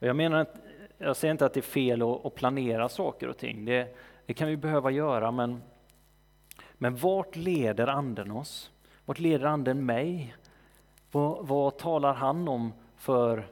Och 0.00 0.06
jag, 0.06 0.16
menar 0.16 0.40
att, 0.40 0.54
jag 0.98 1.16
säger 1.16 1.32
inte 1.32 1.46
att 1.46 1.54
det 1.54 1.60
är 1.60 1.62
fel 1.62 2.02
att, 2.02 2.26
att 2.26 2.34
planera 2.34 2.88
saker 2.88 3.28
och 3.28 3.36
ting, 3.36 3.64
det, 3.64 3.96
det, 4.26 4.34
kan 4.34 4.48
vi 4.48 4.56
behöva 4.56 4.90
göra, 4.90 5.30
men, 5.30 5.62
men 6.74 6.96
vart 6.96 7.36
leder 7.36 7.86
Anden 7.86 8.30
oss? 8.30 8.70
Vart 9.04 9.18
leder 9.18 9.46
Anden 9.46 9.86
mig? 9.86 10.36
Vad, 11.12 11.46
vad 11.46 11.78
talar 11.78 12.14
han 12.14 12.48
om 12.48 12.72
för 12.96 13.46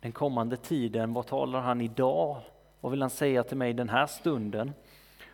den 0.00 0.12
kommande 0.12 0.56
tiden? 0.56 1.12
Vad 1.12 1.26
talar 1.26 1.60
han 1.60 1.80
idag? 1.80 2.40
Vad 2.80 2.90
vill 2.90 3.02
han 3.02 3.10
säga 3.10 3.42
till 3.42 3.56
mig 3.56 3.72
den 3.72 3.88
här 3.88 4.06
stunden? 4.06 4.72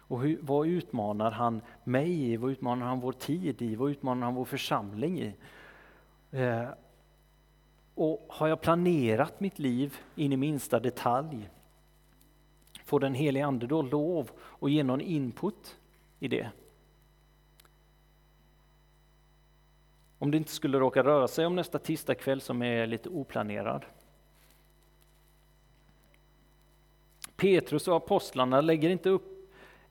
Och 0.09 0.21
hur, 0.21 0.38
vad 0.42 0.69
utmanar 0.69 1.31
han 1.31 1.61
mig 1.85 2.33
i? 2.33 2.37
Vad 2.37 2.51
utmanar 2.51 2.87
han 2.87 3.01
vår 3.01 3.12
tid 3.12 3.62
i? 3.62 3.77
Vad 3.77 3.90
utmanar 3.90 4.25
han 4.25 4.35
vår 4.35 4.45
församling 4.45 5.21
i? 5.21 5.35
Eh, 6.31 6.69
och 7.95 8.27
har 8.29 8.49
jag 8.49 8.61
planerat 8.61 9.40
mitt 9.40 9.59
liv 9.59 9.97
in 10.14 10.33
i 10.33 10.37
minsta 10.37 10.81
detalj? 10.81 11.51
Får 12.85 13.01
den 13.01 13.14
helige 13.14 13.47
Ande 13.47 13.66
då 13.66 13.83
lov 13.83 14.31
att 14.61 14.71
ge 14.71 14.83
någon 14.83 15.01
input 15.01 15.77
i 16.19 16.29
det? 16.29 16.51
Om 20.19 20.31
det 20.31 20.37
inte 20.37 20.53
skulle 20.53 20.79
råka 20.79 21.03
röra 21.05 21.29
sig 21.29 21.47
om 21.47 21.57
nästa 21.57 21.79
tisdagkväll 21.79 22.40
som 22.40 22.62
är 22.62 22.87
lite 22.87 23.09
oplanerad. 23.09 23.85
Petrus 27.37 27.88
och 27.88 27.97
apostlarna 27.97 28.61
lägger 28.61 28.90
inte 28.90 29.11
upp 29.11 29.36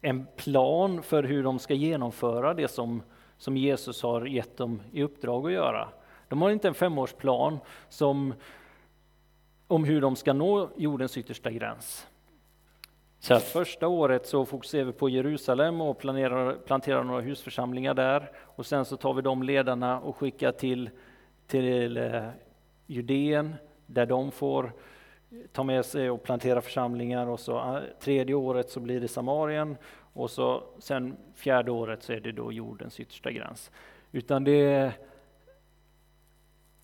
en 0.05 0.27
plan 0.35 1.03
för 1.03 1.23
hur 1.23 1.43
de 1.43 1.59
ska 1.59 1.73
genomföra 1.73 2.53
det 2.53 2.67
som, 2.67 3.03
som 3.37 3.57
Jesus 3.57 4.03
har 4.03 4.25
gett 4.25 4.57
dem 4.57 4.81
i 4.91 5.03
uppdrag 5.03 5.45
att 5.45 5.51
göra. 5.51 5.89
De 6.27 6.41
har 6.41 6.49
inte 6.49 6.67
en 6.67 6.73
femårsplan 6.73 7.59
som, 7.89 8.33
om 9.67 9.83
hur 9.83 10.01
de 10.01 10.15
ska 10.15 10.33
nå 10.33 10.69
jordens 10.75 11.17
yttersta 11.17 11.51
gräns. 11.51 12.07
Så 13.19 13.33
att 13.33 13.43
första 13.43 13.87
året 13.87 14.25
så 14.25 14.45
fokuserar 14.45 14.85
vi 14.85 14.91
på 14.91 15.09
Jerusalem 15.09 15.81
och 15.81 15.97
planerar, 15.97 16.55
planterar 16.65 17.03
några 17.03 17.21
husförsamlingar 17.21 17.93
där. 17.93 18.31
Och 18.37 18.65
sen 18.65 18.85
så 18.85 18.97
tar 18.97 19.13
vi 19.13 19.21
de 19.21 19.43
ledarna 19.43 19.99
och 19.99 20.17
skickar 20.17 20.51
till, 20.51 20.89
till 21.47 21.97
eh, 21.97 22.27
Judeen 22.87 23.55
där 23.85 24.05
de 24.05 24.31
får 24.31 24.71
ta 25.51 25.63
med 25.63 25.85
sig 25.85 26.09
och 26.09 26.23
plantera 26.23 26.61
församlingar 26.61 27.27
och 27.27 27.39
så 27.39 27.57
eh, 27.57 27.79
tredje 27.99 28.35
året 28.35 28.69
så 28.69 28.79
blir 28.79 29.01
det 29.01 29.07
Samarien 29.07 29.77
och 30.13 30.31
så 30.31 30.63
sen 30.79 31.17
fjärde 31.35 31.71
året 31.71 32.03
så 32.03 32.13
är 32.13 32.19
det 32.19 32.31
då 32.31 32.51
jordens 32.51 32.99
yttersta 32.99 33.31
gräns. 33.31 33.71
Utan 34.11 34.43
det 34.43 34.93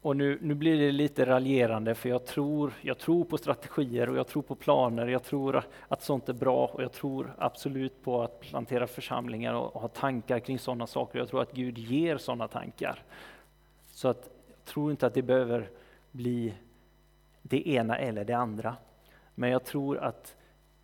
och 0.01 0.17
nu, 0.17 0.39
nu 0.41 0.53
blir 0.53 0.77
det 0.77 0.91
lite 0.91 1.25
raljerande 1.25 1.95
för 1.95 2.09
jag 2.09 2.25
tror, 2.25 2.73
jag 2.81 2.97
tror 2.97 3.25
på 3.25 3.37
strategier 3.37 4.09
och 4.09 4.17
jag 4.17 4.27
tror 4.27 4.41
på 4.41 4.55
planer. 4.55 5.07
Jag 5.07 5.23
tror 5.23 5.63
att 5.87 6.03
sånt 6.03 6.29
är 6.29 6.33
bra 6.33 6.65
och 6.65 6.83
jag 6.83 6.91
tror 6.91 7.33
absolut 7.37 8.03
på 8.03 8.21
att 8.21 8.39
plantera 8.39 8.87
församlingar 8.87 9.53
och, 9.53 9.75
och 9.75 9.81
ha 9.81 9.87
tankar 9.87 10.39
kring 10.39 10.59
sådana 10.59 10.87
saker. 10.87 11.19
Jag 11.19 11.27
tror 11.27 11.41
att 11.41 11.51
Gud 11.51 11.77
ger 11.77 12.17
sådana 12.17 12.47
tankar. 12.47 13.03
Så 13.91 14.07
att 14.07 14.29
jag 14.47 14.65
tror 14.65 14.91
inte 14.91 15.07
att 15.07 15.13
det 15.13 15.21
behöver 15.21 15.69
bli 16.11 16.53
det 17.41 17.69
ena 17.69 17.97
eller 17.97 18.25
det 18.25 18.33
andra. 18.33 18.75
Men 19.35 19.49
jag 19.49 19.63
tror 19.63 19.97
att 19.97 20.35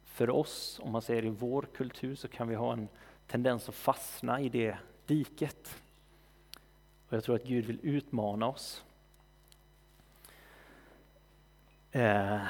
för 0.03 0.29
oss, 0.29 0.79
om 0.83 0.91
man 0.91 1.01
säger 1.01 1.25
i 1.25 1.29
vår 1.29 1.67
kultur, 1.73 2.15
så 2.15 2.27
kan 2.27 2.47
vi 2.47 2.55
ha 2.55 2.73
en 2.73 2.87
tendens 3.27 3.69
att 3.69 3.75
fastna 3.75 4.41
i 4.41 4.49
det 4.49 4.77
diket. 5.05 5.77
Och 7.07 7.13
jag 7.13 7.23
tror 7.23 7.35
att 7.35 7.43
Gud 7.43 7.65
vill 7.65 7.79
utmana 7.81 8.47
oss. 8.47 8.83
Eh, 11.91 12.41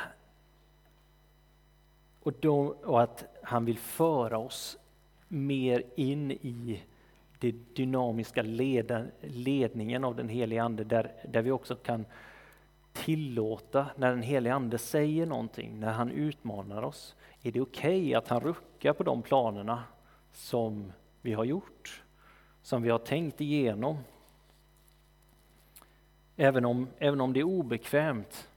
och, 2.19 2.33
då, 2.39 2.67
och 2.67 3.01
att 3.01 3.25
han 3.43 3.65
vill 3.65 3.77
föra 3.77 4.37
oss 4.37 4.77
mer 5.27 5.83
in 5.95 6.31
i 6.31 6.83
den 7.39 7.65
dynamiska 7.73 8.41
leda, 8.41 9.05
ledningen 9.21 10.03
av 10.03 10.15
den 10.15 10.29
helige 10.29 10.63
Ande, 10.63 10.83
där, 10.83 11.11
där 11.27 11.41
vi 11.41 11.51
också 11.51 11.75
kan 11.75 12.05
tillåta 12.97 13.87
när 13.95 14.09
den 14.09 14.21
helige 14.21 14.53
Ande 14.53 14.77
säger 14.77 15.25
någonting, 15.25 15.79
när 15.79 15.91
han 15.91 16.11
utmanar 16.11 16.81
oss, 16.81 17.15
är 17.43 17.51
det 17.51 17.61
okej 17.61 18.01
okay 18.01 18.13
att 18.13 18.27
han 18.27 18.39
ruckar 18.39 18.93
på 18.93 19.03
de 19.03 19.21
planerna 19.21 19.83
som 20.31 20.91
vi 21.21 21.33
har 21.33 21.43
gjort, 21.43 22.03
som 22.61 22.81
vi 22.81 22.89
har 22.89 22.99
tänkt 22.99 23.41
igenom? 23.41 23.97
Även 26.35 26.65
om, 26.65 26.87
även 26.97 27.21
om 27.21 27.33
det 27.33 27.39
är 27.39 27.43
obekvämt. 27.43 28.49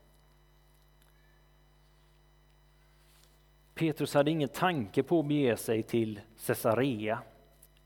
Petrus 3.75 4.15
hade 4.15 4.31
ingen 4.31 4.49
tanke 4.49 5.03
på 5.03 5.21
att 5.21 5.27
bege 5.27 5.57
sig 5.57 5.83
till 5.83 6.21
Caesarea 6.47 7.19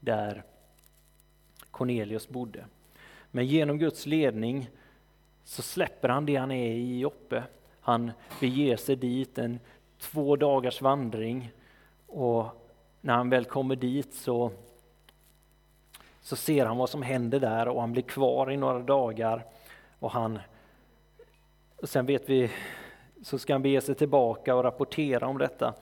där 0.01 0.45
Cornelius 1.71 2.29
bodde. 2.29 2.67
Men 3.31 3.47
genom 3.47 3.79
Guds 3.79 4.07
ledning 4.07 4.71
så 5.45 5.63
släpper 5.63 6.09
han 6.09 6.27
det 6.27 6.37
han 6.37 6.51
är 6.51 6.73
i 6.73 6.99
Joppe. 6.99 7.43
Han 7.81 8.13
beger 8.41 8.77
sig 8.77 8.97
dit 8.97 9.39
en 9.39 9.61
två 9.99 10.37
dagars 10.37 10.83
vandring 10.83 11.53
och 12.07 12.47
när 13.01 13.15
han 13.15 13.31
väl 13.31 13.45
kommer 13.45 13.77
dit 13.77 14.15
så, 14.15 14.51
så 16.21 16.37
ser 16.37 16.67
han 16.67 16.77
vad 16.77 16.91
som 16.91 17.03
händer 17.03 17.41
där 17.41 17.69
och 17.69 17.81
han 17.81 17.93
blir 17.93 18.03
kvar 18.03 18.51
i 18.51 18.57
några 18.57 18.79
dagar. 18.79 19.45
Och 19.99 20.11
han, 20.11 20.39
och 21.77 21.89
sen 21.89 22.07
vet 22.07 22.29
vi, 22.29 22.51
så 23.23 23.39
ska 23.39 23.55
han 23.55 23.63
bege 23.63 23.81
sig 23.81 23.95
tillbaka 23.95 24.55
och 24.55 24.65
rapportera 24.65 25.27
om 25.27 25.39
detta. 25.39 25.75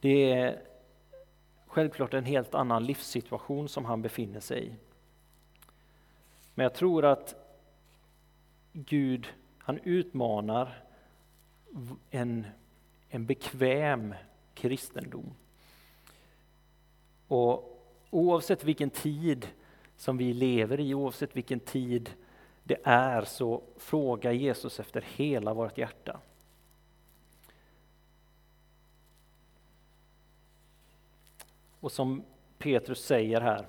Det 0.00 0.32
är 0.32 0.62
självklart 1.66 2.14
en 2.14 2.24
helt 2.24 2.54
annan 2.54 2.86
livssituation 2.86 3.68
som 3.68 3.84
han 3.84 4.02
befinner 4.02 4.40
sig 4.40 4.66
i. 4.66 4.72
Men 6.54 6.64
jag 6.64 6.74
tror 6.74 7.04
att 7.04 7.39
Gud, 8.72 9.26
han 9.58 9.78
utmanar 9.78 10.82
en, 12.10 12.46
en 13.08 13.26
bekväm 13.26 14.14
kristendom. 14.54 15.34
Och 17.28 17.86
oavsett 18.10 18.64
vilken 18.64 18.90
tid 18.90 19.48
som 19.96 20.16
vi 20.16 20.34
lever 20.34 20.80
i, 20.80 20.94
oavsett 20.94 21.36
vilken 21.36 21.60
tid 21.60 22.10
det 22.64 22.78
är, 22.84 23.24
så 23.24 23.62
frågar 23.76 24.32
Jesus 24.32 24.80
efter 24.80 25.04
hela 25.16 25.54
vårt 25.54 25.78
hjärta. 25.78 26.20
Och 31.80 31.92
som 31.92 32.24
Petrus 32.58 33.04
säger 33.04 33.40
här, 33.40 33.66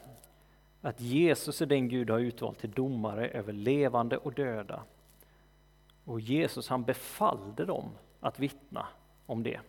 att 0.82 1.02
Jesus 1.02 1.62
är 1.62 1.66
den 1.66 1.90
Gud 1.90 2.10
har 2.10 2.20
utvalt 2.20 2.60
till 2.60 2.72
domare 2.72 3.30
över 3.30 3.54
levande 3.54 4.18
och 4.18 4.34
döda. 4.34 4.84
Och 6.06 6.20
Jesus 6.20 6.70
han 6.70 6.84
befallde 6.84 7.66
dem 7.66 7.90
att 8.20 8.40
vittna 8.40 8.88
om 9.26 9.44
det. 9.44 9.60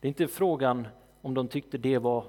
Det 0.00 0.06
är 0.06 0.08
inte 0.08 0.28
frågan 0.28 0.88
om 1.22 1.34
de 1.34 1.48
tyckte 1.48 1.78
det 1.78 1.98
var 1.98 2.24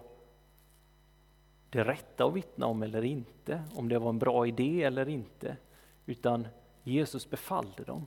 det 1.70 1.84
rätta 1.84 2.26
att 2.26 2.34
vittna 2.34 2.66
om 2.66 2.84
eller 2.84 3.04
inte, 3.04 3.64
om 3.76 3.90
det 3.90 4.00
var 4.00 4.10
en 4.10 4.20
bra 4.20 4.48
idé 4.48 4.84
eller 4.84 5.10
inte, 5.10 5.58
utan 6.06 6.48
Jesus 6.84 7.30
befallde 7.30 7.84
dem. 7.84 8.06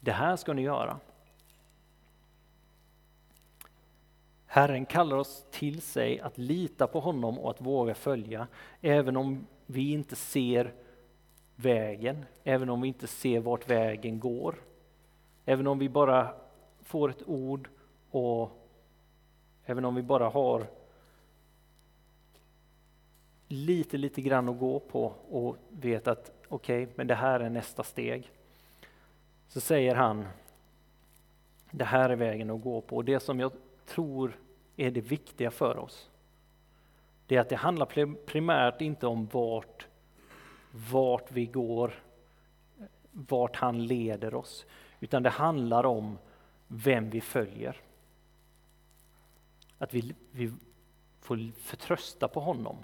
Det 0.00 0.12
här 0.12 0.36
ska 0.36 0.52
ni 0.52 0.62
göra. 0.62 1.00
Herren 4.58 4.86
kallar 4.86 5.16
oss 5.16 5.46
till 5.50 5.82
sig 5.82 6.20
att 6.20 6.38
lita 6.38 6.86
på 6.86 7.00
honom 7.00 7.38
och 7.38 7.50
att 7.50 7.60
våga 7.60 7.94
följa, 7.94 8.46
även 8.80 9.16
om 9.16 9.46
vi 9.66 9.92
inte 9.92 10.16
ser 10.16 10.74
vägen, 11.56 12.24
även 12.44 12.70
om 12.70 12.80
vi 12.80 12.88
inte 12.88 13.06
ser 13.06 13.40
vart 13.40 13.70
vägen 13.70 14.20
går. 14.20 14.54
Även 15.44 15.66
om 15.66 15.78
vi 15.78 15.88
bara 15.88 16.34
får 16.82 17.10
ett 17.10 17.28
ord 17.28 17.68
och 18.10 18.50
även 19.64 19.84
om 19.84 19.94
vi 19.94 20.02
bara 20.02 20.28
har 20.28 20.66
lite, 23.48 23.96
lite 23.96 24.22
grann 24.22 24.48
att 24.48 24.58
gå 24.58 24.80
på 24.80 25.14
och 25.30 25.56
vet 25.68 26.08
att 26.08 26.32
okej, 26.48 26.82
okay, 26.82 26.94
men 26.96 27.06
det 27.06 27.14
här 27.14 27.40
är 27.40 27.50
nästa 27.50 27.82
steg. 27.82 28.30
Så 29.48 29.60
säger 29.60 29.94
han, 29.94 30.26
det 31.70 31.84
här 31.84 32.10
är 32.10 32.16
vägen 32.16 32.50
att 32.50 32.62
gå 32.62 32.80
på. 32.80 32.96
Och 32.96 33.04
det 33.04 33.20
som 33.20 33.40
jag 33.40 33.52
tror 33.86 34.36
är 34.78 34.90
det 34.90 35.00
viktiga 35.00 35.50
för 35.50 35.78
oss, 35.78 36.10
det 37.26 37.36
är 37.36 37.40
att 37.40 37.48
det 37.48 37.56
handlar 37.56 37.86
primärt 38.26 38.80
inte 38.80 39.06
om 39.06 39.26
vart, 39.26 39.86
vart 40.70 41.32
vi 41.32 41.46
går, 41.46 42.02
vart 43.12 43.56
han 43.56 43.86
leder 43.86 44.34
oss, 44.34 44.66
utan 45.00 45.22
det 45.22 45.30
handlar 45.30 45.86
om 45.86 46.18
vem 46.66 47.10
vi 47.10 47.20
följer. 47.20 47.76
Att 49.78 49.94
vi, 49.94 50.14
vi 50.30 50.52
får 51.20 51.52
förtrösta 51.60 52.28
på 52.28 52.40
honom 52.40 52.76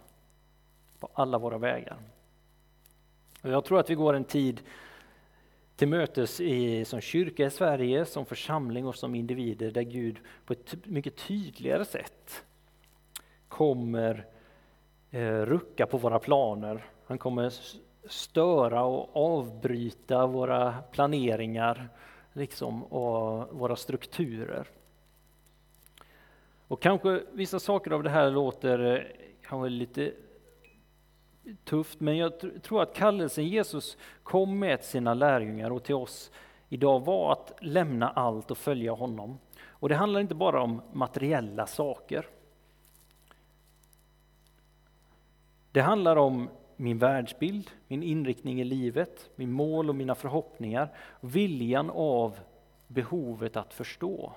på 0.99 1.09
alla 1.15 1.39
våra 1.39 1.59
vägar. 1.59 1.97
Och 3.43 3.51
jag 3.51 3.65
tror 3.65 3.81
att 3.81 3.91
vi 3.91 3.95
går 3.95 4.15
en 4.15 4.25
tid 4.25 4.63
till 5.77 5.89
mötes 5.89 6.41
i, 6.41 6.85
som 6.85 7.01
kyrka 7.01 7.47
i 7.47 7.51
Sverige, 7.51 8.05
som 8.05 8.27
församling 8.27 8.87
och 8.87 8.95
som 8.95 9.15
individer 9.15 9.71
där 9.71 9.83
Gud 9.83 10.17
på 10.47 10.53
ett 10.53 10.87
mycket 10.87 11.17
tydligare 11.17 11.85
sätt 11.85 12.45
kommer 13.49 14.27
eh, 15.11 15.41
rucka 15.41 15.87
på 15.87 15.99
våra 15.99 16.19
planer. 16.19 16.85
Han 17.07 17.19
kommer 17.19 17.53
störa 18.09 18.85
och 18.85 19.17
avbryta 19.17 20.27
våra 20.27 20.75
planeringar 20.93 21.89
liksom, 22.33 22.85
och 22.85 23.59
våra 23.59 23.77
strukturer. 23.77 24.67
Och 26.69 26.83
kanske 26.83 27.23
vissa 27.33 27.61
saker 27.61 27.91
av 27.91 28.03
det 28.03 28.11
här 28.11 28.31
låter 28.31 28.95
eh, 28.95 29.01
kanske 29.43 29.69
lite 29.69 30.13
tufft, 31.65 32.01
men 32.01 32.17
jag 32.17 32.63
tror 32.63 32.83
att 32.83 32.95
kallelsen 32.95 33.49
Jesus 33.49 33.97
kom 34.23 34.59
med 34.59 34.81
till 34.81 34.89
sina 34.89 35.15
lärjungar 35.15 35.71
och 35.71 35.85
till 35.85 35.95
oss 35.95 36.31
idag 36.69 37.05
var 37.05 37.33
att 37.33 37.53
lämna 37.61 38.11
allt 38.11 38.51
och 38.51 38.59
följa 38.59 38.93
honom. 38.93 39.39
Och 39.67 39.89
det 39.89 39.95
handlar 39.95 40.21
inte 40.21 40.35
bara 40.35 40.63
om 40.63 40.83
materiella 40.93 41.67
saker. 41.67 42.27
Det 45.73 45.81
handlar 45.81 46.17
om 46.17 46.49
min 46.77 46.99
världsbild, 46.99 47.71
min 47.89 48.03
inriktning 48.03 48.61
i 48.61 48.65
livet, 48.65 49.31
min 49.37 49.53
mål 49.53 49.89
och 49.89 49.95
mina 49.95 50.15
förhoppningar, 50.15 50.89
viljan 51.21 51.91
av 51.91 52.39
behovet 52.87 53.57
att 53.57 53.75
förstå. 53.75 54.33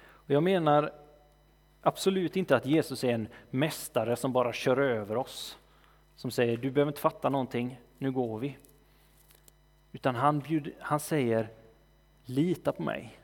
Och 0.00 0.30
jag 0.30 0.42
menar 0.42 0.92
Absolut 1.88 2.36
inte 2.36 2.56
att 2.56 2.66
Jesus 2.66 3.04
är 3.04 3.14
en 3.14 3.28
mästare 3.50 4.16
som 4.16 4.32
bara 4.32 4.52
kör 4.52 4.76
över 4.76 5.16
oss. 5.16 5.58
Som 6.16 6.30
säger, 6.30 6.56
du 6.56 6.70
behöver 6.70 6.90
inte 6.90 7.00
fatta 7.00 7.28
någonting, 7.28 7.80
nu 7.98 8.12
går 8.12 8.38
vi. 8.38 8.58
Utan 9.92 10.14
han, 10.14 10.38
bjud, 10.38 10.74
han 10.80 11.00
säger, 11.00 11.50
lita 12.24 12.72
på 12.72 12.82
mig. 12.82 13.18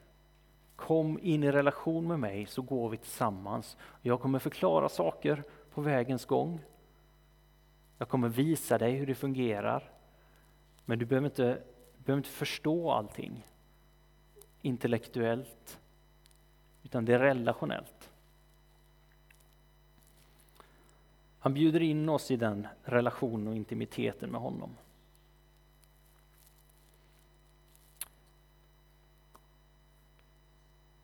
Kom 0.76 1.18
in 1.22 1.44
i 1.44 1.52
relation 1.52 2.08
med 2.08 2.18
mig 2.18 2.46
så 2.46 2.62
går 2.62 2.88
vi 2.88 2.96
tillsammans. 2.96 3.76
Jag 4.02 4.20
kommer 4.20 4.38
förklara 4.38 4.88
saker 4.88 5.42
på 5.74 5.80
vägens 5.80 6.24
gång. 6.24 6.60
Jag 7.98 8.08
kommer 8.08 8.28
visa 8.28 8.78
dig 8.78 8.92
hur 8.92 9.06
det 9.06 9.14
fungerar. 9.14 9.90
Men 10.84 10.98
du 10.98 11.04
behöver 11.04 11.26
inte, 11.26 11.62
du 11.96 12.04
behöver 12.04 12.20
inte 12.20 12.30
förstå 12.30 12.90
allting 12.90 13.46
intellektuellt, 14.62 15.78
utan 16.82 17.04
det 17.04 17.14
är 17.14 17.18
relationellt. 17.18 17.93
Han 21.44 21.54
bjuder 21.54 21.82
in 21.82 22.08
oss 22.08 22.30
i 22.30 22.36
den 22.36 22.66
relationen 22.82 23.48
och 23.48 23.56
intimiteten 23.56 24.30
med 24.30 24.40
honom. 24.40 24.76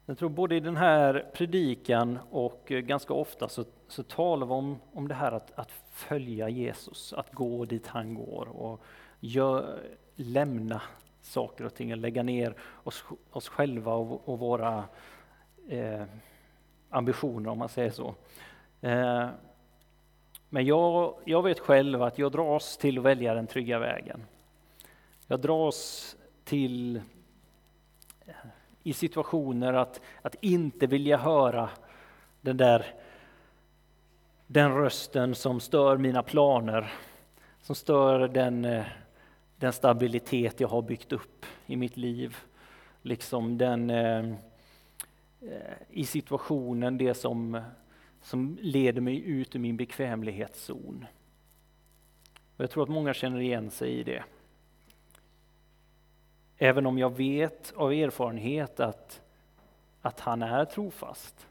Jag 0.06 0.18
tror 0.18 0.28
både 0.28 0.56
i 0.56 0.60
den 0.60 0.76
här 0.76 1.30
predikan 1.34 2.18
och 2.30 2.72
eh, 2.72 2.80
ganska 2.80 3.14
ofta 3.14 3.48
så, 3.48 3.64
så 3.88 4.02
talar 4.02 4.46
vi 4.46 4.52
om, 4.52 4.80
om 4.92 5.08
det 5.08 5.14
här 5.14 5.32
att, 5.32 5.58
att 5.58 5.70
följa 5.90 6.48
Jesus, 6.48 7.12
att 7.12 7.32
gå 7.32 7.64
dit 7.64 7.86
han 7.86 8.14
går 8.14 8.48
och 8.48 8.80
gör, 9.20 9.80
lämna 10.16 10.82
saker 11.20 11.64
och 11.64 11.74
ting, 11.74 11.94
lägga 11.94 12.22
ner 12.22 12.54
oss, 12.82 13.04
oss 13.30 13.48
själva 13.48 13.94
och, 13.94 14.28
och 14.28 14.38
våra 14.38 14.84
eh, 15.68 16.04
ambitioner 16.90 17.50
om 17.50 17.58
man 17.58 17.68
säger 17.68 17.90
så. 17.90 18.14
Eh, 18.80 19.28
men 20.50 20.64
jag, 20.64 21.14
jag 21.24 21.42
vet 21.42 21.58
själv 21.58 22.02
att 22.02 22.18
jag 22.18 22.32
dras 22.32 22.76
till 22.76 22.98
att 22.98 23.04
välja 23.04 23.34
den 23.34 23.46
trygga 23.46 23.78
vägen. 23.78 24.24
Jag 25.26 25.40
dras 25.40 26.16
till 26.44 26.96
eh, 28.26 28.34
i 28.82 28.92
situationer 28.92 29.72
att, 29.72 30.00
att 30.22 30.34
inte 30.40 30.86
vilja 30.86 31.16
höra 31.16 31.70
den 32.40 32.56
där 32.56 32.86
den 34.46 34.74
rösten 34.74 35.34
som 35.34 35.60
stör 35.60 35.96
mina 35.96 36.22
planer, 36.22 36.92
som 37.62 37.74
stör 37.74 38.28
den, 38.28 38.64
eh, 38.64 38.84
den 39.56 39.72
stabilitet 39.72 40.60
jag 40.60 40.68
har 40.68 40.82
byggt 40.82 41.12
upp 41.12 41.46
i 41.66 41.76
mitt 41.76 41.96
liv. 41.96 42.36
Liksom 43.02 43.58
den 43.58 43.90
eh, 43.90 44.34
i 45.90 46.04
situationen, 46.04 46.98
det 46.98 47.14
som 47.14 47.60
som 48.22 48.58
leder 48.60 49.00
mig 49.00 49.28
ut 49.28 49.56
ur 49.56 49.60
min 49.60 49.76
bekvämlighetszon. 49.76 51.06
Och 52.56 52.62
jag 52.62 52.70
tror 52.70 52.82
att 52.82 52.88
många 52.88 53.14
känner 53.14 53.40
igen 53.40 53.70
sig 53.70 53.90
i 53.90 54.02
det. 54.02 54.24
Även 56.56 56.86
om 56.86 56.98
jag 56.98 57.16
vet 57.16 57.72
av 57.76 57.92
erfarenhet 57.92 58.80
att 58.80 59.22
att 60.02 60.20
han 60.20 60.42
är 60.42 60.64
trofast. 60.64 61.46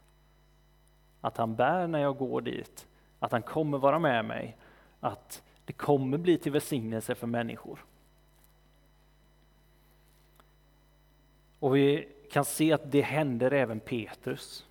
Att 1.20 1.36
han 1.36 1.56
bär 1.56 1.86
när 1.86 1.98
jag 1.98 2.16
går 2.16 2.40
dit, 2.40 2.86
att 3.18 3.32
han 3.32 3.42
kommer 3.42 3.78
vara 3.78 3.98
med 3.98 4.24
mig, 4.24 4.56
att 5.00 5.42
det 5.64 5.72
kommer 5.72 6.18
bli 6.18 6.38
till 6.38 6.52
välsignelse 6.52 7.14
för 7.14 7.26
människor. 7.26 7.84
Och 11.58 11.76
vi 11.76 12.08
kan 12.30 12.44
se 12.44 12.72
att 12.72 12.92
det 12.92 13.00
händer 13.00 13.50
även 13.50 13.80
Petrus. 13.80 14.66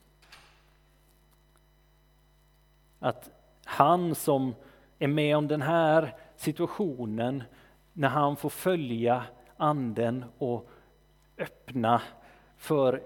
Att 2.99 3.29
han 3.65 4.15
som 4.15 4.55
är 4.99 5.07
med 5.07 5.37
om 5.37 5.47
den 5.47 5.61
här 5.61 6.15
situationen, 6.35 7.43
när 7.93 8.09
han 8.09 8.35
får 8.35 8.49
följa 8.49 9.23
anden 9.57 10.25
och 10.37 10.69
öppna 11.37 12.01
för, 12.57 13.03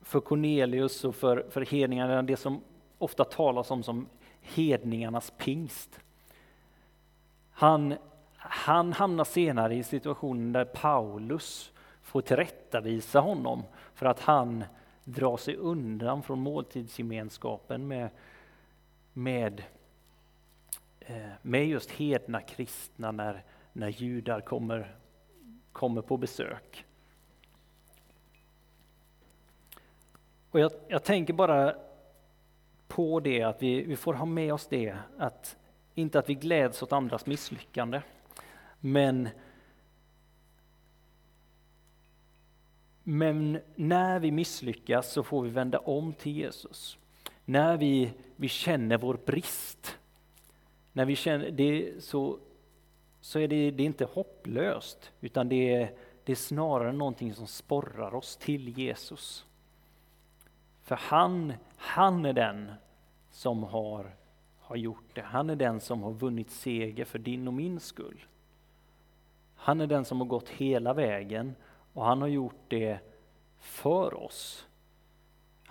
för 0.00 0.20
Cornelius 0.20 1.04
och 1.04 1.14
för, 1.14 1.46
för 1.50 1.60
hedningarna, 1.60 2.22
det 2.22 2.36
som 2.36 2.60
ofta 2.98 3.24
talas 3.24 3.70
om 3.70 3.82
som 3.82 4.08
hedningarnas 4.40 5.32
pingst. 5.38 6.00
Han, 7.50 7.94
han 8.36 8.92
hamnar 8.92 9.24
senare 9.24 9.74
i 9.74 9.82
situationen 9.82 10.52
där 10.52 10.64
Paulus 10.64 11.72
får 12.02 12.20
tillrättavisa 12.20 13.20
honom 13.20 13.62
för 13.94 14.06
att 14.06 14.20
han 14.20 14.64
drar 15.04 15.36
sig 15.36 15.56
undan 15.56 16.22
från 16.22 16.38
måltidsgemenskapen 16.38 17.88
med, 17.88 18.08
med, 19.16 19.62
eh, 21.00 21.30
med 21.42 21.66
just 21.66 21.90
hedna 21.90 22.40
kristna 22.40 23.12
när, 23.12 23.44
när 23.72 23.88
judar 23.88 24.40
kommer, 24.40 24.96
kommer 25.72 26.02
på 26.02 26.16
besök. 26.16 26.84
Och 30.50 30.60
jag, 30.60 30.72
jag 30.88 31.04
tänker 31.04 31.32
bara 31.32 31.76
på 32.88 33.20
det 33.20 33.42
att 33.42 33.62
vi, 33.62 33.82
vi 33.82 33.96
får 33.96 34.14
ha 34.14 34.26
med 34.26 34.54
oss 34.54 34.66
det 34.66 34.96
att 35.18 35.56
inte 35.94 36.18
att 36.18 36.28
vi 36.28 36.34
gläds 36.34 36.82
åt 36.82 36.92
andras 36.92 37.26
misslyckande, 37.26 38.02
men 38.80 39.28
Men 43.08 43.60
när 43.74 44.20
vi 44.20 44.30
misslyckas 44.30 45.12
så 45.12 45.22
får 45.22 45.42
vi 45.42 45.50
vända 45.50 45.78
om 45.78 46.12
till 46.12 46.32
Jesus. 46.32 46.98
När 47.48 47.76
vi, 47.76 48.12
vi 48.36 48.48
känner 48.48 48.98
vår 48.98 49.18
brist, 49.26 49.98
när 50.92 51.04
vi 51.04 51.16
känner 51.16 51.50
det 51.50 52.04
så, 52.04 52.38
så 53.20 53.38
är 53.38 53.48
det, 53.48 53.70
det 53.70 53.82
är 53.82 53.86
inte 53.86 54.04
hopplöst, 54.04 55.12
utan 55.20 55.48
det 55.48 55.74
är, 55.74 55.92
det 56.24 56.32
är 56.32 56.36
snarare 56.36 56.92
någonting 56.92 57.34
som 57.34 57.46
sporrar 57.46 58.14
oss 58.14 58.36
till 58.36 58.78
Jesus. 58.78 59.46
För 60.82 60.96
han, 60.96 61.52
han 61.76 62.24
är 62.24 62.32
den 62.32 62.72
som 63.30 63.62
har, 63.62 64.14
har 64.58 64.76
gjort 64.76 65.14
det. 65.14 65.22
Han 65.22 65.50
är 65.50 65.56
den 65.56 65.80
som 65.80 66.02
har 66.02 66.12
vunnit 66.12 66.50
seger 66.50 67.04
för 67.04 67.18
din 67.18 67.48
och 67.48 67.54
min 67.54 67.80
skull. 67.80 68.26
Han 69.54 69.80
är 69.80 69.86
den 69.86 70.04
som 70.04 70.20
har 70.20 70.26
gått 70.26 70.48
hela 70.48 70.94
vägen 70.94 71.54
och 71.92 72.04
han 72.04 72.20
har 72.20 72.28
gjort 72.28 72.60
det 72.68 72.98
för 73.58 74.14
oss. 74.14 74.66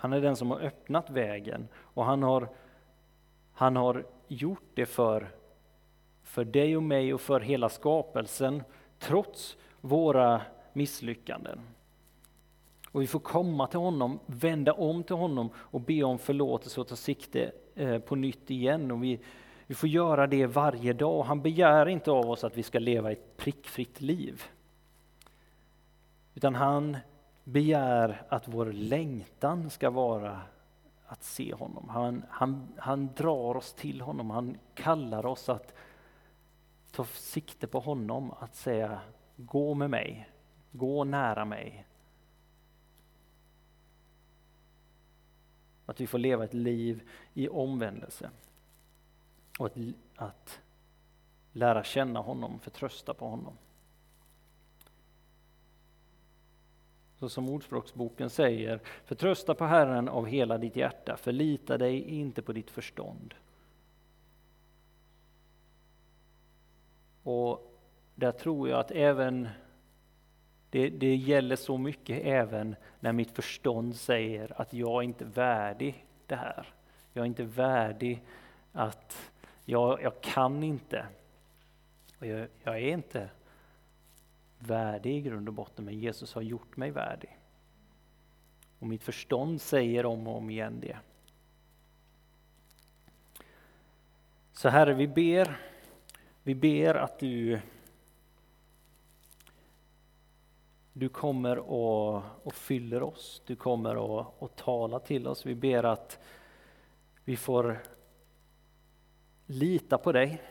Han 0.06 0.12
är 0.12 0.20
den 0.20 0.36
som 0.36 0.50
har 0.50 0.60
öppnat 0.60 1.10
vägen 1.10 1.68
och 1.76 2.04
han 2.04 2.22
har, 2.22 2.48
han 3.52 3.76
har 3.76 4.06
gjort 4.28 4.70
det 4.74 4.86
för, 4.86 5.30
för 6.22 6.44
dig 6.44 6.76
och 6.76 6.82
mig 6.82 7.14
och 7.14 7.20
för 7.20 7.40
hela 7.40 7.68
skapelsen 7.68 8.62
trots 8.98 9.56
våra 9.80 10.42
misslyckanden. 10.72 11.60
Och 12.90 13.02
vi 13.02 13.06
får 13.06 13.18
komma 13.18 13.66
till 13.66 13.78
honom, 13.78 14.18
vända 14.26 14.72
om 14.72 15.02
till 15.02 15.16
honom 15.16 15.50
och 15.56 15.80
be 15.80 16.02
om 16.02 16.18
förlåtelse 16.18 16.80
och 16.80 16.88
ta 16.88 16.96
sikte 16.96 17.52
eh, 17.74 17.98
på 17.98 18.14
nytt 18.14 18.50
igen. 18.50 18.90
Och 18.90 19.04
vi, 19.04 19.20
vi 19.66 19.74
får 19.74 19.88
göra 19.88 20.26
det 20.26 20.46
varje 20.46 20.92
dag. 20.92 21.22
Han 21.22 21.42
begär 21.42 21.88
inte 21.88 22.10
av 22.10 22.30
oss 22.30 22.44
att 22.44 22.56
vi 22.56 22.62
ska 22.62 22.78
leva 22.78 23.12
ett 23.12 23.36
prickfritt 23.36 24.00
liv. 24.00 24.42
Utan 26.34 26.54
han 26.54 26.96
begär 27.46 28.22
att 28.28 28.48
vår 28.48 28.66
längtan 28.66 29.70
ska 29.70 29.90
vara 29.90 30.40
att 31.06 31.22
se 31.22 31.54
honom. 31.54 31.88
Han, 31.88 32.24
han, 32.28 32.68
han 32.76 33.14
drar 33.14 33.56
oss 33.56 33.74
till 33.74 34.00
honom, 34.00 34.30
han 34.30 34.58
kallar 34.74 35.26
oss 35.26 35.48
att 35.48 35.74
ta 36.90 37.04
sikte 37.04 37.66
på 37.66 37.80
honom, 37.80 38.32
att 38.40 38.54
säga 38.54 39.00
gå 39.36 39.74
med 39.74 39.90
mig, 39.90 40.30
gå 40.72 41.04
nära 41.04 41.44
mig. 41.44 41.86
Att 45.86 46.00
vi 46.00 46.06
får 46.06 46.18
leva 46.18 46.44
ett 46.44 46.54
liv 46.54 47.08
i 47.34 47.48
omvändelse. 47.48 48.30
Och 49.58 49.66
att, 49.66 49.76
att 50.16 50.60
lära 51.52 51.84
känna 51.84 52.20
honom, 52.20 52.58
förtrösta 52.58 53.14
på 53.14 53.28
honom. 53.28 53.56
Så 57.18 57.28
som 57.28 57.48
Ordspråksboken 57.48 58.30
säger, 58.30 58.80
förtrösta 59.04 59.54
på 59.54 59.64
Herren 59.64 60.08
av 60.08 60.26
hela 60.26 60.58
ditt 60.58 60.76
hjärta, 60.76 61.16
förlita 61.16 61.78
dig 61.78 62.00
inte 62.00 62.42
på 62.42 62.52
ditt 62.52 62.70
förstånd. 62.70 63.34
Och 67.22 67.80
där 68.14 68.32
tror 68.32 68.68
jag 68.68 68.80
att 68.80 68.90
även 68.90 69.48
det, 70.70 70.88
det 70.88 71.14
gäller 71.14 71.56
så 71.56 71.78
mycket 71.78 72.26
även 72.26 72.76
när 73.00 73.12
mitt 73.12 73.30
förstånd 73.30 73.96
säger 73.96 74.60
att 74.60 74.72
jag 74.72 75.04
inte 75.04 75.24
är 75.24 75.28
värdig 75.28 76.06
det 76.26 76.36
här. 76.36 76.66
Jag 77.12 77.22
är 77.22 77.26
inte 77.26 77.44
värdig 77.44 78.22
att, 78.72 79.32
jag, 79.64 80.02
jag 80.02 80.20
kan 80.20 80.62
inte. 80.62 81.06
Och 82.18 82.26
jag, 82.26 82.48
jag 82.64 82.74
är 82.74 82.92
inte 82.92 83.28
värdig 84.58 85.16
i 85.16 85.20
grund 85.20 85.48
och 85.48 85.54
botten, 85.54 85.84
men 85.84 85.98
Jesus 85.98 86.34
har 86.34 86.42
gjort 86.42 86.76
mig 86.76 86.90
värdig. 86.90 87.38
Och 88.78 88.86
mitt 88.86 89.02
förstånd 89.02 89.60
säger 89.60 90.06
om 90.06 90.26
och 90.26 90.36
om 90.36 90.50
igen 90.50 90.80
det. 90.80 90.96
Så 94.52 94.68
Herre, 94.68 94.94
vi 94.94 95.08
ber, 95.08 95.60
vi 96.42 96.54
ber 96.54 96.94
att 96.94 97.18
du 97.18 97.60
du 100.98 101.08
kommer 101.08 101.58
och, 101.58 102.22
och 102.42 102.54
fyller 102.54 103.02
oss, 103.02 103.42
du 103.46 103.56
kommer 103.56 103.96
och, 103.96 104.42
och 104.42 104.56
tala 104.56 104.98
till 104.98 105.26
oss. 105.26 105.46
Vi 105.46 105.54
ber 105.54 105.82
att 105.82 106.18
vi 107.24 107.36
får 107.36 107.78
lita 109.46 109.98
på 109.98 110.12
dig. 110.12 110.42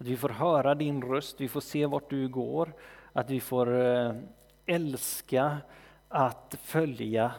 Att 0.00 0.06
vi 0.06 0.16
får 0.16 0.28
höra 0.28 0.74
din 0.74 1.02
röst, 1.02 1.40
vi 1.40 1.48
får 1.48 1.60
se 1.60 1.86
vart 1.86 2.10
du 2.10 2.28
går, 2.28 2.72
att 3.12 3.30
vi 3.30 3.40
får 3.40 3.80
eh, 3.80 4.14
älska 4.66 5.58
att 6.08 6.56
följa 6.62 7.32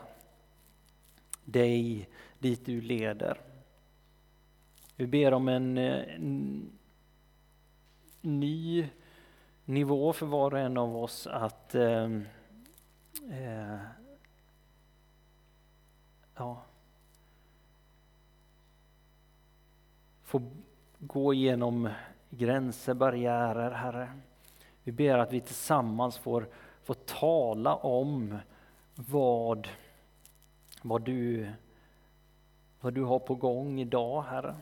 dig 1.45 2.09
dit 2.39 2.65
du 2.65 2.81
leder. 2.81 3.41
Vi 4.95 5.07
ber 5.07 5.33
om 5.33 5.47
en, 5.47 5.77
eh, 5.77 6.15
en 6.15 6.71
ny 8.21 8.87
nivå 9.65 10.13
för 10.13 10.25
var 10.25 10.53
och 10.53 10.59
en 10.59 10.77
av 10.77 10.97
oss 10.97 11.27
att 11.27 11.75
eh, 11.75 12.09
eh, 13.31 13.79
ja, 16.35 16.63
få 20.23 20.51
gå 20.99 21.33
igenom 21.33 21.89
gränser, 22.31 22.93
barriärer, 22.93 23.71
Herre. 23.71 24.09
Vi 24.83 24.91
ber 24.91 25.17
att 25.17 25.33
vi 25.33 25.41
tillsammans 25.41 26.17
får, 26.17 26.47
får 26.83 26.93
tala 26.93 27.75
om 27.75 28.37
vad, 28.95 29.67
vad, 30.81 31.01
du, 31.01 31.51
vad 32.79 32.93
du 32.93 33.03
har 33.03 33.19
på 33.19 33.35
gång 33.35 33.79
idag, 33.79 34.21
Herre. 34.21 34.55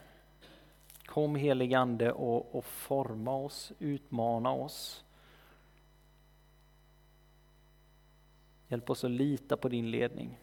Kom 1.05 1.35
helig 1.35 1.73
Ande 1.73 2.11
och, 2.11 2.55
och 2.55 2.65
forma 2.65 3.35
oss, 3.35 3.71
utmana 3.79 4.51
oss. 4.51 5.03
Hjälp 8.67 8.89
oss 8.89 9.03
att 9.03 9.11
lita 9.11 9.57
på 9.57 9.69
din 9.69 9.91
ledning. 9.91 10.37